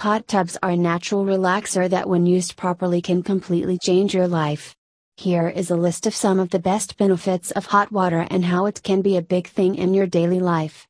[0.00, 4.76] Hot tubs are a natural relaxer that when used properly can completely change your life.
[5.16, 8.66] Here is a list of some of the best benefits of hot water and how
[8.66, 10.86] it can be a big thing in your daily life.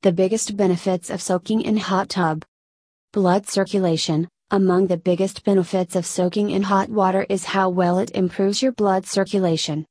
[0.00, 2.42] The biggest benefits of soaking in hot tub.
[3.12, 4.28] Blood circulation.
[4.50, 8.72] Among the biggest benefits of soaking in hot water is how well it improves your
[8.72, 9.84] blood circulation.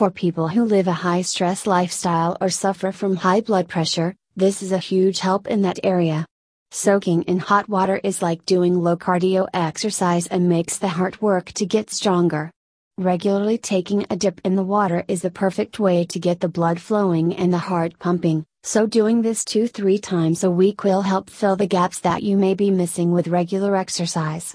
[0.00, 4.62] For people who live a high stress lifestyle or suffer from high blood pressure, this
[4.62, 6.24] is a huge help in that area.
[6.70, 11.52] Soaking in hot water is like doing low cardio exercise and makes the heart work
[11.52, 12.50] to get stronger.
[12.96, 16.80] Regularly taking a dip in the water is the perfect way to get the blood
[16.80, 21.28] flowing and the heart pumping, so doing this 2 3 times a week will help
[21.28, 24.54] fill the gaps that you may be missing with regular exercise.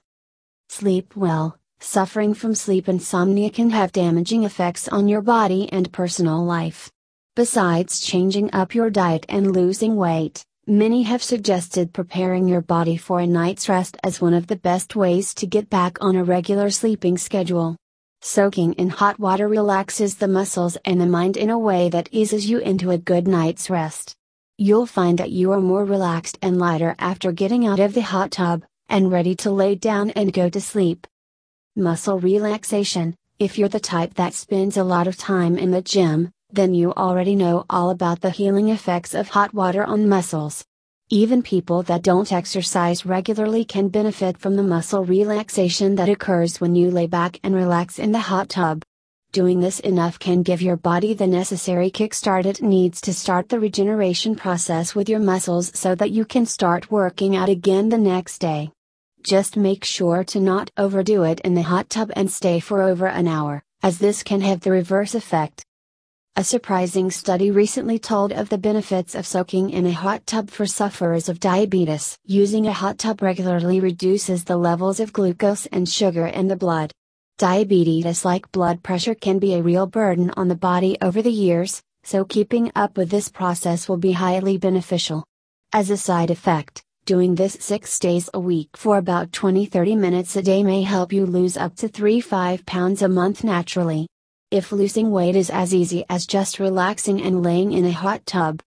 [0.69, 1.60] Sleep well.
[1.86, 6.91] Suffering from sleep insomnia can have damaging effects on your body and personal life.
[7.36, 13.19] Besides changing up your diet and losing weight, Many have suggested preparing your body for
[13.19, 16.71] a night's rest as one of the best ways to get back on a regular
[16.71, 17.78] sleeping schedule.
[18.21, 22.50] Soaking in hot water relaxes the muscles and the mind in a way that eases
[22.50, 24.15] you into a good night's rest.
[24.58, 28.32] You'll find that you are more relaxed and lighter after getting out of the hot
[28.32, 31.06] tub, and ready to lay down and go to sleep.
[31.78, 36.32] Muscle relaxation If you're the type that spends a lot of time in the gym,
[36.50, 40.64] then you already know all about the healing effects of hot water on muscles.
[41.10, 46.76] Even people that don't exercise regularly can benefit from the muscle relaxation that occurs when
[46.76, 48.82] you lay back and relax in the hot tub.
[49.34, 53.60] Doing this enough can give your body the necessary kickstart it needs to start the
[53.60, 58.38] regeneration process with your muscles so that you can start working out again the next
[58.38, 58.72] day.
[59.26, 63.08] Just make sure to not overdo it in the hot tub and stay for over
[63.08, 65.66] an hour, as this can have the reverse effect.
[66.36, 70.68] A surprising study recently told of the benefits of soaking in a hot tub for
[70.68, 72.20] sufferers of diabetes.
[72.26, 76.92] Using a hot tub regularly reduces the levels of glucose and sugar in the blood.
[77.40, 81.82] Diabetes like blood pressure can be a real burden on the body over the years,
[82.04, 85.26] so keeping up with this process will be highly beneficial.
[85.74, 90.36] As a side effect, doing this 6 days a week for about 20 30 minutes
[90.36, 94.08] a day may help you lose up to 3 5 pounds a month naturally
[94.52, 98.62] if losing weight is as easy as just relaxing and laying in a hot tub.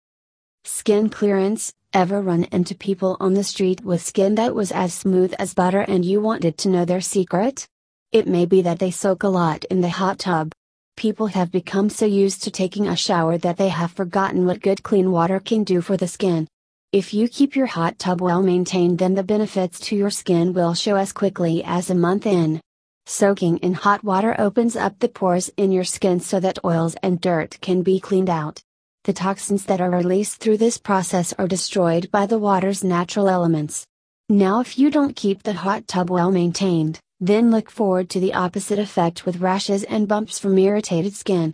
[0.64, 5.32] Skin clearance Ever run into people on the street with skin that was as smooth
[5.38, 7.66] as butter and you wanted to know their secret?
[8.12, 10.52] It may be that they soak a lot in the hot tub.
[10.98, 14.82] People have become so used to taking a shower that they have forgotten what good
[14.82, 16.46] clean water can do for the skin.
[16.90, 20.72] If you keep your hot tub well maintained, then the benefits to your skin will
[20.72, 22.62] show as quickly as a month in.
[23.04, 27.20] Soaking in hot water opens up the pores in your skin so that oils and
[27.20, 28.62] dirt can be cleaned out.
[29.04, 33.86] The toxins that are released through this process are destroyed by the water's natural elements.
[34.30, 38.32] Now, if you don't keep the hot tub well maintained, then look forward to the
[38.32, 41.52] opposite effect with rashes and bumps from irritated skin.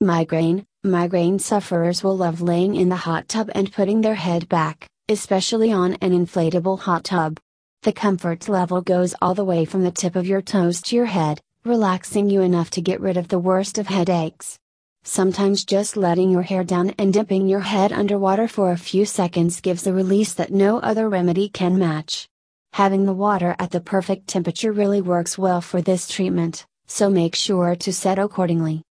[0.00, 4.86] Migraine Migraine sufferers will love laying in the hot tub and putting their head back,
[5.08, 7.40] especially on an inflatable hot tub.
[7.84, 11.06] The comfort level goes all the way from the tip of your toes to your
[11.06, 14.58] head, relaxing you enough to get rid of the worst of headaches.
[15.04, 19.62] Sometimes just letting your hair down and dipping your head underwater for a few seconds
[19.62, 22.28] gives a release that no other remedy can match.
[22.74, 27.34] Having the water at the perfect temperature really works well for this treatment, so make
[27.34, 28.82] sure to set accordingly.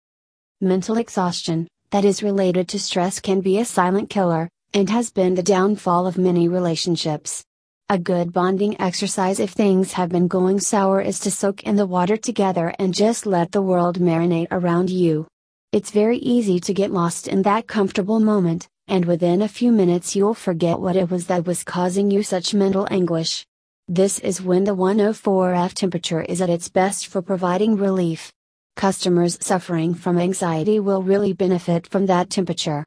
[0.62, 5.34] Mental exhaustion, that is related to stress, can be a silent killer, and has been
[5.34, 7.44] the downfall of many relationships.
[7.90, 11.86] A good bonding exercise if things have been going sour is to soak in the
[11.86, 15.26] water together and just let the world marinate around you.
[15.70, 20.16] It's very easy to get lost in that comfortable moment, and within a few minutes
[20.16, 23.44] you'll forget what it was that was causing you such mental anguish.
[23.86, 28.32] This is when the 104F temperature is at its best for providing relief.
[28.76, 32.84] Customers suffering from anxiety will really benefit from that temperature.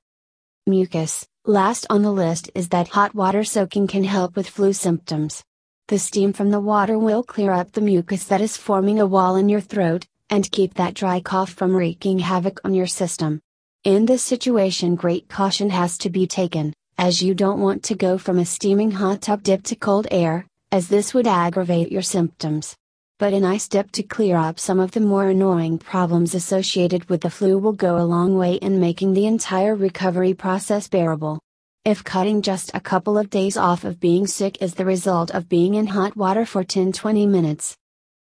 [0.66, 5.44] Mucus Last on the list is that hot water soaking can help with flu symptoms.
[5.90, 9.36] The steam from the water will clear up the mucus that is forming a wall
[9.36, 13.42] in your throat, and keep that dry cough from wreaking havoc on your system.
[13.84, 18.18] In this situation, great caution has to be taken, as you don't want to go
[18.18, 22.76] from a steaming hot tub dip to cold air, as this would aggravate your symptoms.
[23.18, 27.22] But a nice dip to clear up some of the more annoying problems associated with
[27.22, 31.40] the flu will go a long way in making the entire recovery process bearable.
[31.86, 35.48] If cutting just a couple of days off of being sick is the result of
[35.48, 37.78] being in hot water for 10 20 minutes,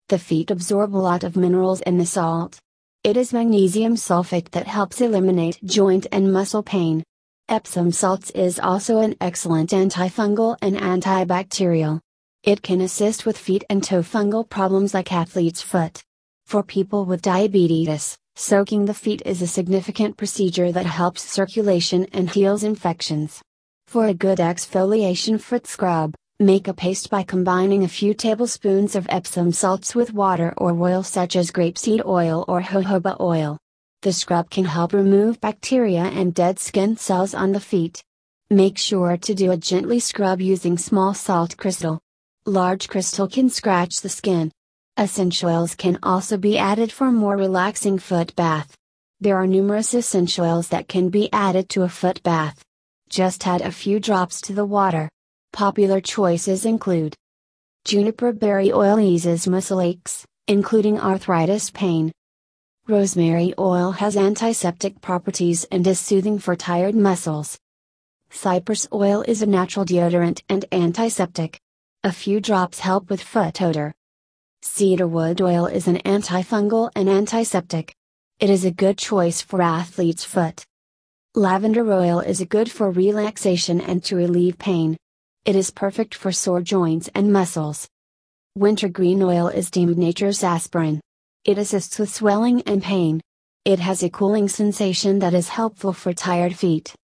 [0.10, 2.60] the feet absorb a lot of minerals in the salt.
[3.04, 7.02] It is magnesium sulfate that helps eliminate joint and muscle pain.
[7.50, 12.00] Epsom salts is also an excellent antifungal and antibacterial.
[12.44, 16.02] It can assist with feet and toe fungal problems like athlete's foot.
[16.46, 22.30] For people with diabetes, soaking the feet is a significant procedure that helps circulation and
[22.30, 23.42] heals infections.
[23.88, 29.08] For a good exfoliation foot scrub, make a paste by combining a few tablespoons of
[29.10, 33.58] Epsom salts with water or oil such as grapeseed oil or jojoba oil.
[34.04, 38.02] The scrub can help remove bacteria and dead skin cells on the feet.
[38.50, 42.00] Make sure to do a gently scrub using small salt crystal.
[42.48, 44.54] Large crystal can scratch the skin.
[44.96, 48.74] Essential oils can also be added for more relaxing foot bath.
[49.20, 52.64] There are numerous essential oils that can be added to a foot bath.
[53.10, 55.10] Just add a few drops to the water.
[55.52, 57.16] Popular choices include
[57.84, 62.14] Juniper berry oil eases muscle aches, including arthritis pain.
[62.88, 67.60] Rosemary oil has antiseptic properties and is soothing for tired muscles.
[68.30, 71.60] Cypress oil is a natural deodorant and antiseptic.
[72.08, 73.94] A few drops help with foot odor.
[74.62, 77.94] Cedarwood oil is an antifungal and antiseptic.
[78.40, 80.64] It is a good choice for athlete's foot.
[81.36, 84.96] Lavender oil is good for relaxation and to relieve pain.
[85.44, 87.90] It is perfect for sore joints and muscles.
[88.56, 91.02] Wintergreen oil is deemed nature's aspirin.
[91.44, 93.20] It assists with swelling and pain.
[93.66, 96.96] It has a cooling sensation that is helpful for tired feet.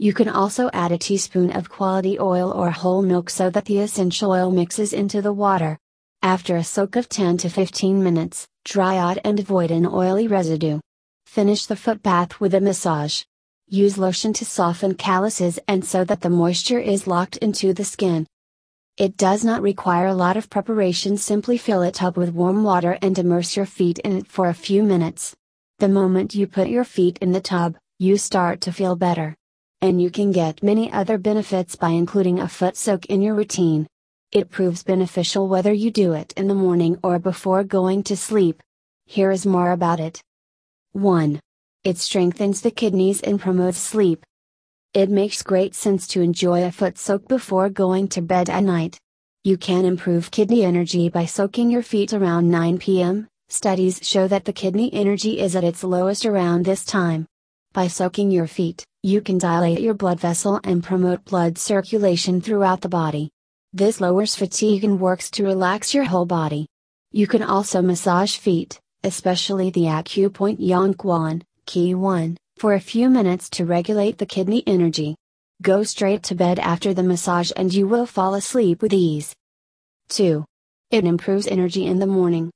[0.00, 3.80] You can also add a teaspoon of quality oil or whole milk so that the
[3.80, 5.76] essential oil mixes into the water.
[6.22, 10.78] After a soak of 10 to 15 minutes, dry out and avoid an oily residue.
[11.26, 13.24] Finish the foot bath with a massage.
[13.66, 18.24] Use lotion to soften calluses and so that the moisture is locked into the skin.
[18.98, 22.98] It does not require a lot of preparation, simply fill it up with warm water
[23.02, 25.34] and immerse your feet in it for a few minutes.
[25.80, 29.34] The moment you put your feet in the tub, you start to feel better.
[29.80, 33.86] And you can get many other benefits by including a foot soak in your routine.
[34.32, 38.60] It proves beneficial whether you do it in the morning or before going to sleep.
[39.06, 40.20] Here is more about it.
[40.92, 41.38] 1.
[41.84, 44.26] It strengthens the kidneys and promotes sleep.
[44.94, 48.98] It makes great sense to enjoy a foot soak before going to bed at night.
[49.44, 53.28] You can improve kidney energy by soaking your feet around 9 p.m.
[53.48, 57.26] Studies show that the kidney energy is at its lowest around this time.
[57.78, 62.80] By soaking your feet, you can dilate your blood vessel and promote blood circulation throughout
[62.80, 63.30] the body.
[63.72, 66.66] This lowers fatigue and works to relax your whole body.
[67.12, 73.48] You can also massage feet, especially the acupoint Yongquan, Key 1, for a few minutes
[73.50, 75.14] to regulate the kidney energy.
[75.62, 79.36] Go straight to bed after the massage and you will fall asleep with ease.
[80.08, 80.44] 2.
[80.90, 82.50] It improves energy in the morning.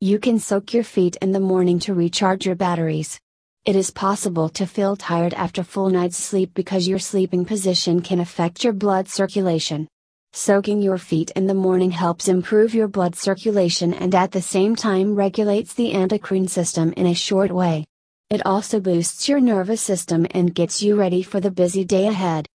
[0.00, 3.20] You can soak your feet in the morning to recharge your batteries.
[3.64, 8.20] It is possible to feel tired after full night's sleep because your sleeping position can
[8.20, 9.86] affect your blood circulation.
[10.32, 14.76] Soaking your feet in the morning helps improve your blood circulation and at the same
[14.76, 17.84] time regulates the endocrine system in a short way.
[18.30, 22.46] It also boosts your nervous system and gets you ready for the busy day ahead.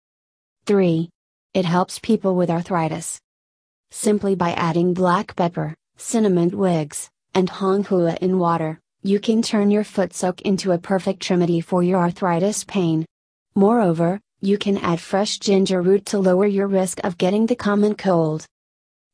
[0.65, 1.09] 3.
[1.53, 3.19] It helps people with arthritis.
[3.91, 9.69] Simply by adding black pepper, cinnamon twigs, and hong hua in water, you can turn
[9.69, 13.05] your foot soak into a perfect remedy for your arthritis pain.
[13.53, 17.95] Moreover, you can add fresh ginger root to lower your risk of getting the common
[17.95, 18.45] cold.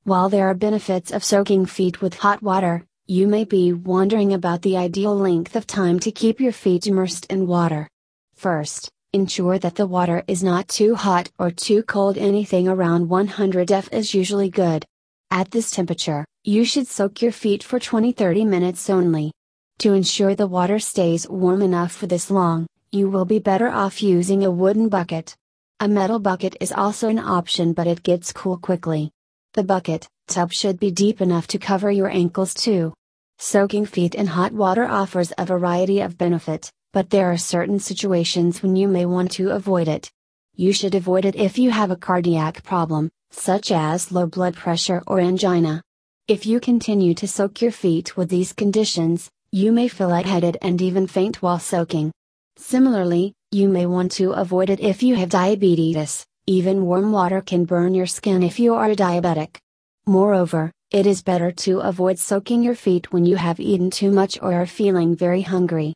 [0.03, 4.61] While there are benefits of soaking feet with hot water, You may be wondering about
[4.61, 7.89] the ideal length of time to keep your feet immersed in water.
[8.35, 12.19] First, ensure that the water is not too hot or too cold.
[12.19, 14.85] Anything around 100 F is usually good.
[15.31, 19.31] At this temperature, you should soak your feet for 20 30 minutes only.
[19.79, 24.03] To ensure the water stays warm enough for this long, you will be better off
[24.03, 25.37] using a wooden bucket.
[25.79, 29.09] A metal bucket is also an option but it gets cool quickly.
[29.53, 32.93] The bucket, tub should be deep enough to cover your ankles too.
[33.37, 38.61] Soaking feet in hot water offers a variety of benefit, but there are certain situations
[38.61, 40.11] when you may want to avoid it.
[40.55, 45.01] You should avoid it if you have a cardiac problem, such as low blood pressure
[45.07, 45.81] or angina.
[46.27, 50.79] If you continue to soak your feet with these conditions, you may feel lightheaded and
[50.81, 52.11] even faint while soaking.
[52.57, 57.65] Similarly, you may want to avoid it if you have diabetes, even warm water can
[57.65, 59.57] burn your skin if you are diabetic.
[60.05, 64.39] Moreover, it is better to avoid soaking your feet when you have eaten too much
[64.41, 65.93] or are feeling very hungry.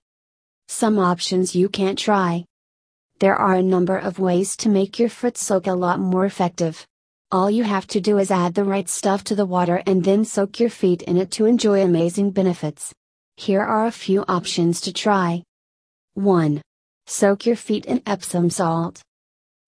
[0.67, 2.45] Some options you can't try.
[3.19, 6.87] There are a number of ways to make your foot soak a lot more effective.
[7.31, 10.25] All you have to do is add the right stuff to the water and then
[10.25, 12.93] soak your feet in it to enjoy amazing benefits.
[13.37, 15.43] Here are a few options to try.
[16.13, 16.61] 1.
[17.07, 19.01] Soak your feet in Epsom salt.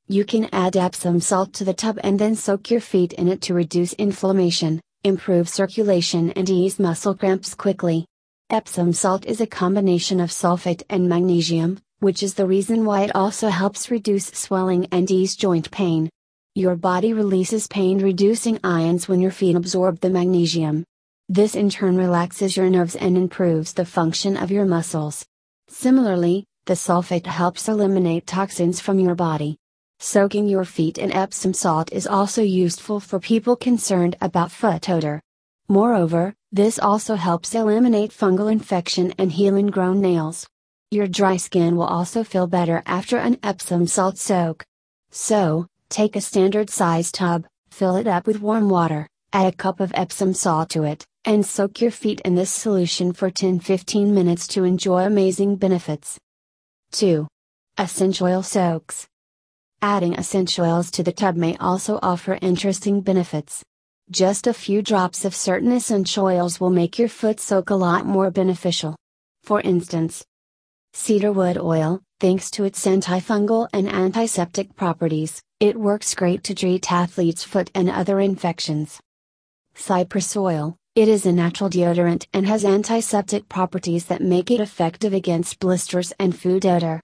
[0.08, 3.42] You can add Epsom salt to the tub and then soak your feet in it
[3.42, 8.06] to reduce inflammation, improve circulation, and ease muscle cramps quickly.
[8.52, 13.16] Epsom salt is a combination of sulfate and magnesium, which is the reason why it
[13.16, 16.08] also helps reduce swelling and ease joint pain.
[16.54, 20.86] Your body releases pain reducing ions when your feet absorb the magnesium.
[21.28, 25.26] This in turn relaxes your nerves and improves the function of your muscles.
[25.68, 29.58] Similarly, the sulfate helps eliminate toxins from your body.
[30.00, 35.20] Soaking your feet in Epsom salt is also useful for people concerned about foot odor.
[35.68, 40.48] Moreover, this also helps eliminate fungal infection and heal ingrown nails.
[40.92, 44.64] Your dry skin will also feel better after an Epsom salt soak.
[45.10, 49.80] So, take a standard size tub, fill it up with warm water, add a cup
[49.80, 54.14] of Epsom salt to it, and soak your feet in this solution for 10 15
[54.14, 56.20] minutes to enjoy amazing benefits.
[56.92, 57.28] 2.
[57.80, 59.08] Essential oil soaks.
[59.82, 63.64] Adding essential oils to the tub may also offer interesting benefits.
[64.12, 68.06] Just a few drops of certain essential oils will make your foot soak a lot
[68.06, 68.96] more beneficial.
[69.42, 70.24] For instance,
[70.94, 77.44] cedarwood oil, thanks to its antifungal and antiseptic properties, it works great to treat athlete's
[77.44, 79.00] foot and other infections.
[79.74, 85.14] Cypress oil, it is a natural deodorant and has antiseptic properties that make it effective
[85.14, 87.02] against blisters and food odor.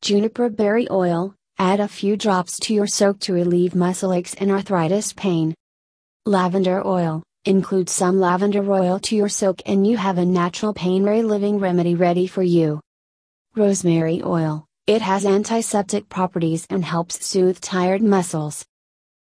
[0.00, 4.52] Juniper berry oil, add a few drops to your soak to relieve muscle aches and
[4.52, 5.52] arthritis pain.
[6.24, 11.02] Lavender oil, include some lavender oil to your soak and you have a natural pain
[11.02, 12.80] relieving remedy ready for you.
[13.56, 18.64] Rosemary oil, it has antiseptic properties and helps soothe tired muscles.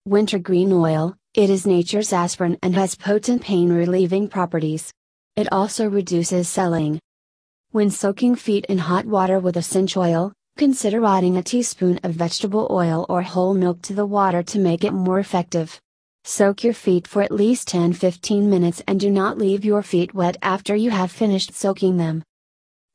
[0.06, 4.91] Wintergreen oil, it is nature's aspirin and has potent pain relieving properties.
[5.36, 6.99] It also reduces swelling.
[7.69, 12.67] When soaking feet in hot water with essential oil, consider adding a teaspoon of vegetable
[12.71, 15.80] oil or whole milk to the water to make it more effective.
[16.23, 20.15] Soak your feet for at least 10 15 minutes and do not leave your feet
[20.15, 22.23] wet after you have finished soaking them.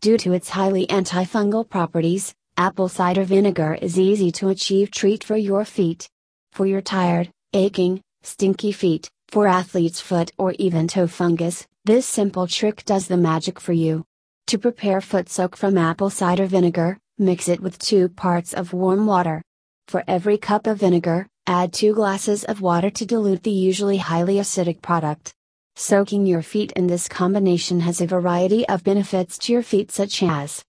[0.01, 5.37] Due to its highly antifungal properties, apple cider vinegar is easy to achieve treat for
[5.37, 6.09] your feet.
[6.53, 12.47] For your tired, aching, stinky feet, for athlete's foot or even toe fungus, this simple
[12.47, 14.05] trick does the magic for you.
[14.49, 19.07] To prepare foot soak from apple cider vinegar, mix it with 2 parts of warm
[19.07, 19.43] water.
[19.89, 24.37] For every cup of vinegar, add 2 glasses of water to dilute the usually highly
[24.37, 25.35] acidic product.
[25.77, 30.23] Soaking your feet in this combination has a variety of benefits to your feet such
[30.23, 30.65] as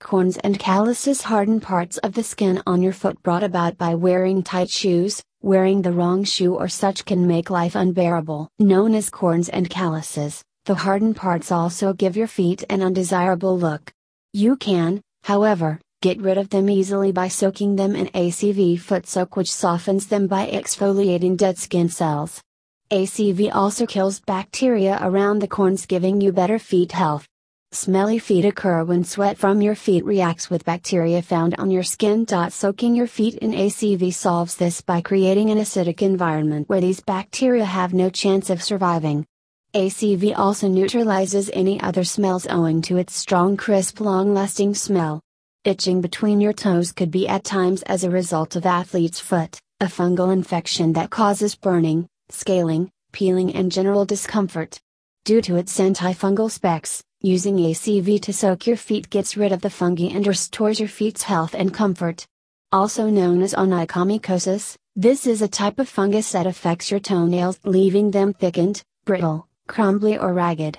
[0.00, 4.42] corns and calluses harden parts of the skin on your foot brought about by wearing
[4.42, 8.48] tight shoes, Wearing the wrong shoe or such can make life unbearable.
[8.60, 13.92] Known as corns and calluses, the hardened parts also give your feet an undesirable look.
[14.32, 19.34] You can, however, get rid of them easily by soaking them in ACV foot soak
[19.34, 22.40] which softens them by exfoliating dead skin cells.
[22.92, 27.26] ACV also kills bacteria around the corns giving you better feet health.
[27.74, 32.26] Smelly feet occur when sweat from your feet reacts with bacteria found on your skin.
[32.50, 37.64] Soaking your feet in ACV solves this by creating an acidic environment where these bacteria
[37.64, 39.24] have no chance of surviving.
[39.74, 45.22] ACV also neutralizes any other smells owing to its strong crisp long lasting smell.
[45.64, 49.86] Itching between your toes could be at times as a result of athlete's foot, a
[49.86, 54.78] fungal infection that causes burning, scaling, peeling and general discomfort.
[55.24, 59.70] Due to its antifungal specs, using ACV to soak your feet gets rid of the
[59.70, 62.26] fungi and restores your feet's health and comfort.
[62.72, 68.10] Also known as onychomycosis, this is a type of fungus that affects your toenails, leaving
[68.10, 70.78] them thickened, brittle, crumbly, or ragged.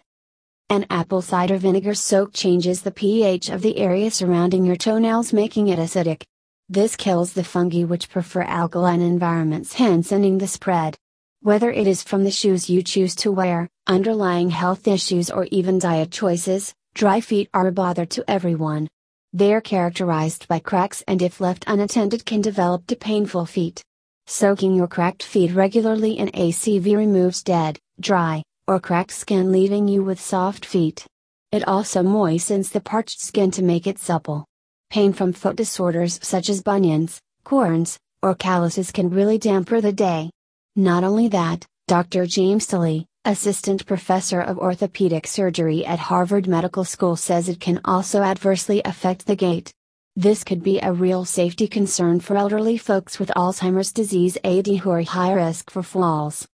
[0.69, 5.67] An apple cider vinegar soak changes the pH of the area surrounding your toenails, making
[5.67, 6.23] it acidic.
[6.69, 10.97] This kills the fungi which prefer alkaline environments, hence ending the spread.
[11.43, 15.77] Whether it is from the shoes you choose to wear, underlying health issues, or even
[15.77, 18.87] diet choices, dry feet are a bother to everyone.
[19.33, 23.83] They are characterized by cracks and, if left unattended, can develop to painful feet.
[24.25, 30.01] Soaking your cracked feet regularly in ACV removes dead, dry, or cracked skin, leaving you
[30.01, 31.05] with soft feet.
[31.51, 34.45] It also moistens the parched skin to make it supple.
[34.89, 40.29] Pain from foot disorders such as bunions, corns, or calluses can really damper the day.
[40.75, 42.25] Not only that, Dr.
[42.25, 48.23] James Tilley, assistant professor of orthopedic surgery at Harvard Medical School, says it can also
[48.23, 49.71] adversely affect the gait.
[50.15, 54.89] This could be a real safety concern for elderly folks with Alzheimer's disease AD who
[54.89, 56.47] are high risk for falls.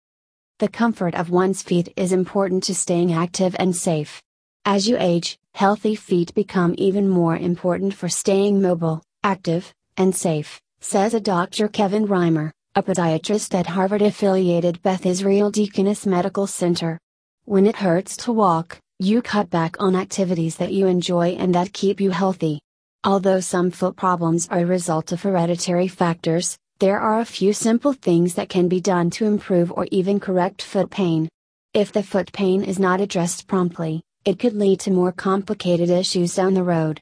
[0.58, 4.24] The comfort of one's feet is important to staying active and safe.
[4.66, 10.60] As you age, healthy feet become even more important for staying mobile, active, and safe,
[10.80, 11.68] says a Dr.
[11.68, 17.00] Kevin Reimer a podiatrist at Harvard affiliated Beth Israel Deaconess Medical Center.
[17.46, 21.74] When it hurts to walk, you cut back on activities that you enjoy and that
[21.74, 22.60] keep you healthy.
[23.04, 27.94] Although some foot problems are a result of hereditary factors, there are a few simple
[27.94, 31.28] things that can be done to improve or even correct foot pain.
[31.74, 36.36] If the foot pain is not addressed promptly, it could lead to more complicated issues
[36.36, 37.02] down the road.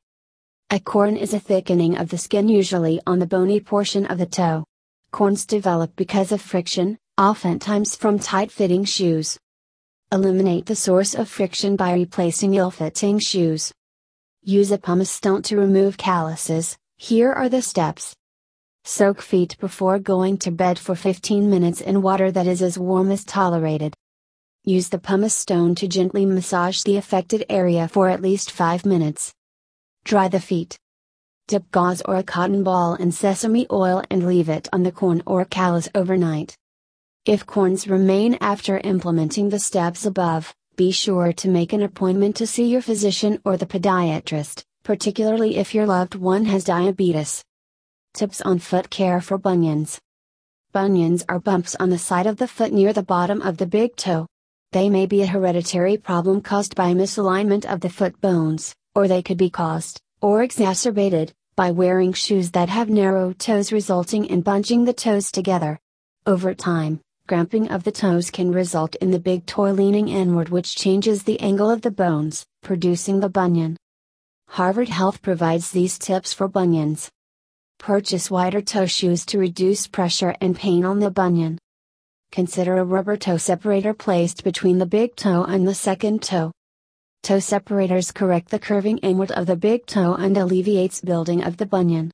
[0.69, 4.25] A corn is a thickening of the skin usually on the bony portion of the
[4.25, 4.63] toe.
[5.15, 9.39] Corns develop because of friction, oftentimes from tight fitting shoes.
[10.11, 13.71] Eliminate the source of friction by replacing ill fitting shoes.
[14.43, 16.75] Use a pumice stone to remove calluses.
[16.97, 18.13] Here are the steps.
[18.83, 23.09] Soak feet before going to bed for 15 minutes in water that is as warm
[23.09, 23.93] as tolerated.
[24.65, 29.31] Use the pumice stone to gently massage the affected area for at least 5 minutes.
[30.03, 30.77] Dry the feet.
[31.47, 35.21] Dip gauze or a cotton ball in sesame oil and leave it on the corn
[35.27, 36.57] or callus overnight.
[37.23, 42.47] If corns remain after implementing the steps above, be sure to make an appointment to
[42.47, 47.43] see your physician or the podiatrist, particularly if your loved one has diabetes.
[48.15, 49.99] Tips on foot care for bunions.
[50.71, 53.95] Bunions are bumps on the side of the foot near the bottom of the big
[53.95, 54.25] toe.
[54.71, 59.21] They may be a hereditary problem caused by misalignment of the foot bones, or they
[59.21, 64.85] could be caused, or exacerbated, by wearing shoes that have narrow toes resulting in bunching
[64.85, 65.79] the toes together.
[66.25, 70.75] Over time, cramping of the toes can result in the big toe leaning inward, which
[70.75, 73.77] changes the angle of the bones, producing the bunion.
[74.49, 77.09] Harvard Health provides these tips for bunions.
[77.77, 81.57] Purchase wider toe shoes to reduce pressure and pain on the bunion.
[82.31, 86.51] Consider a rubber toe separator placed between the big toe and the second toe.
[87.25, 91.65] Toe separators correct the curving inward of the big toe and alleviates building of the
[91.65, 92.11] bunion.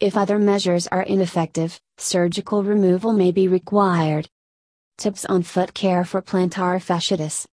[0.00, 4.28] If other measures are ineffective, surgical removal may be required.
[4.98, 7.46] Tips on foot care for plantar fasciitis.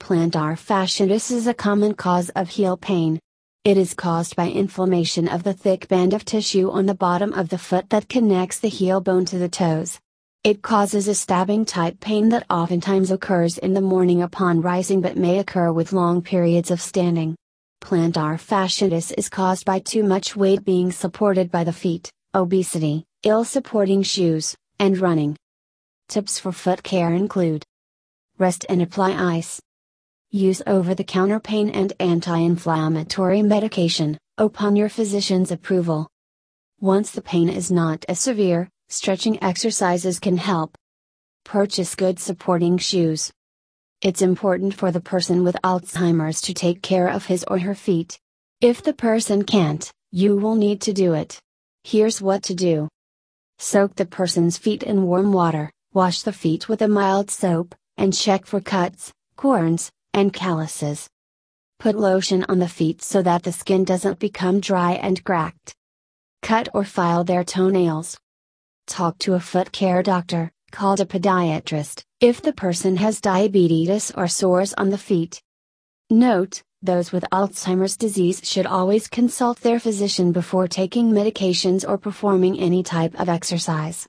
[0.00, 3.20] Plantar fasciitis is a common cause of heel pain.
[3.62, 7.50] It is caused by inflammation of the thick band of tissue on the bottom of
[7.50, 10.00] the foot that connects the heel bone to the toes.
[10.46, 15.16] It causes a stabbing type pain that oftentimes occurs in the morning upon rising but
[15.16, 17.34] may occur with long periods of standing.
[17.82, 23.42] Plantar fasciitis is caused by too much weight being supported by the feet, obesity, ill
[23.42, 25.36] supporting shoes, and running.
[26.08, 27.64] Tips for foot care include
[28.38, 29.60] Rest and apply ice.
[30.30, 36.06] Use over the counter pain and anti inflammatory medication, upon your physician's approval.
[36.78, 40.78] Once the pain is not as severe, Stretching exercises can help.
[41.44, 43.32] Purchase good supporting shoes.
[44.00, 48.16] It's important for the person with Alzheimer's to take care of his or her feet.
[48.60, 51.40] If the person can't, you will need to do it.
[51.82, 52.88] Here's what to do
[53.58, 58.14] Soak the person's feet in warm water, wash the feet with a mild soap, and
[58.14, 61.08] check for cuts, corns, and calluses.
[61.80, 65.74] Put lotion on the feet so that the skin doesn't become dry and cracked.
[66.42, 68.16] Cut or file their toenails.
[68.86, 74.28] Talk to a foot care doctor, called a podiatrist, if the person has diabetes or
[74.28, 75.42] sores on the feet.
[76.08, 82.60] Note, those with Alzheimer's disease should always consult their physician before taking medications or performing
[82.60, 84.04] any type of exercise.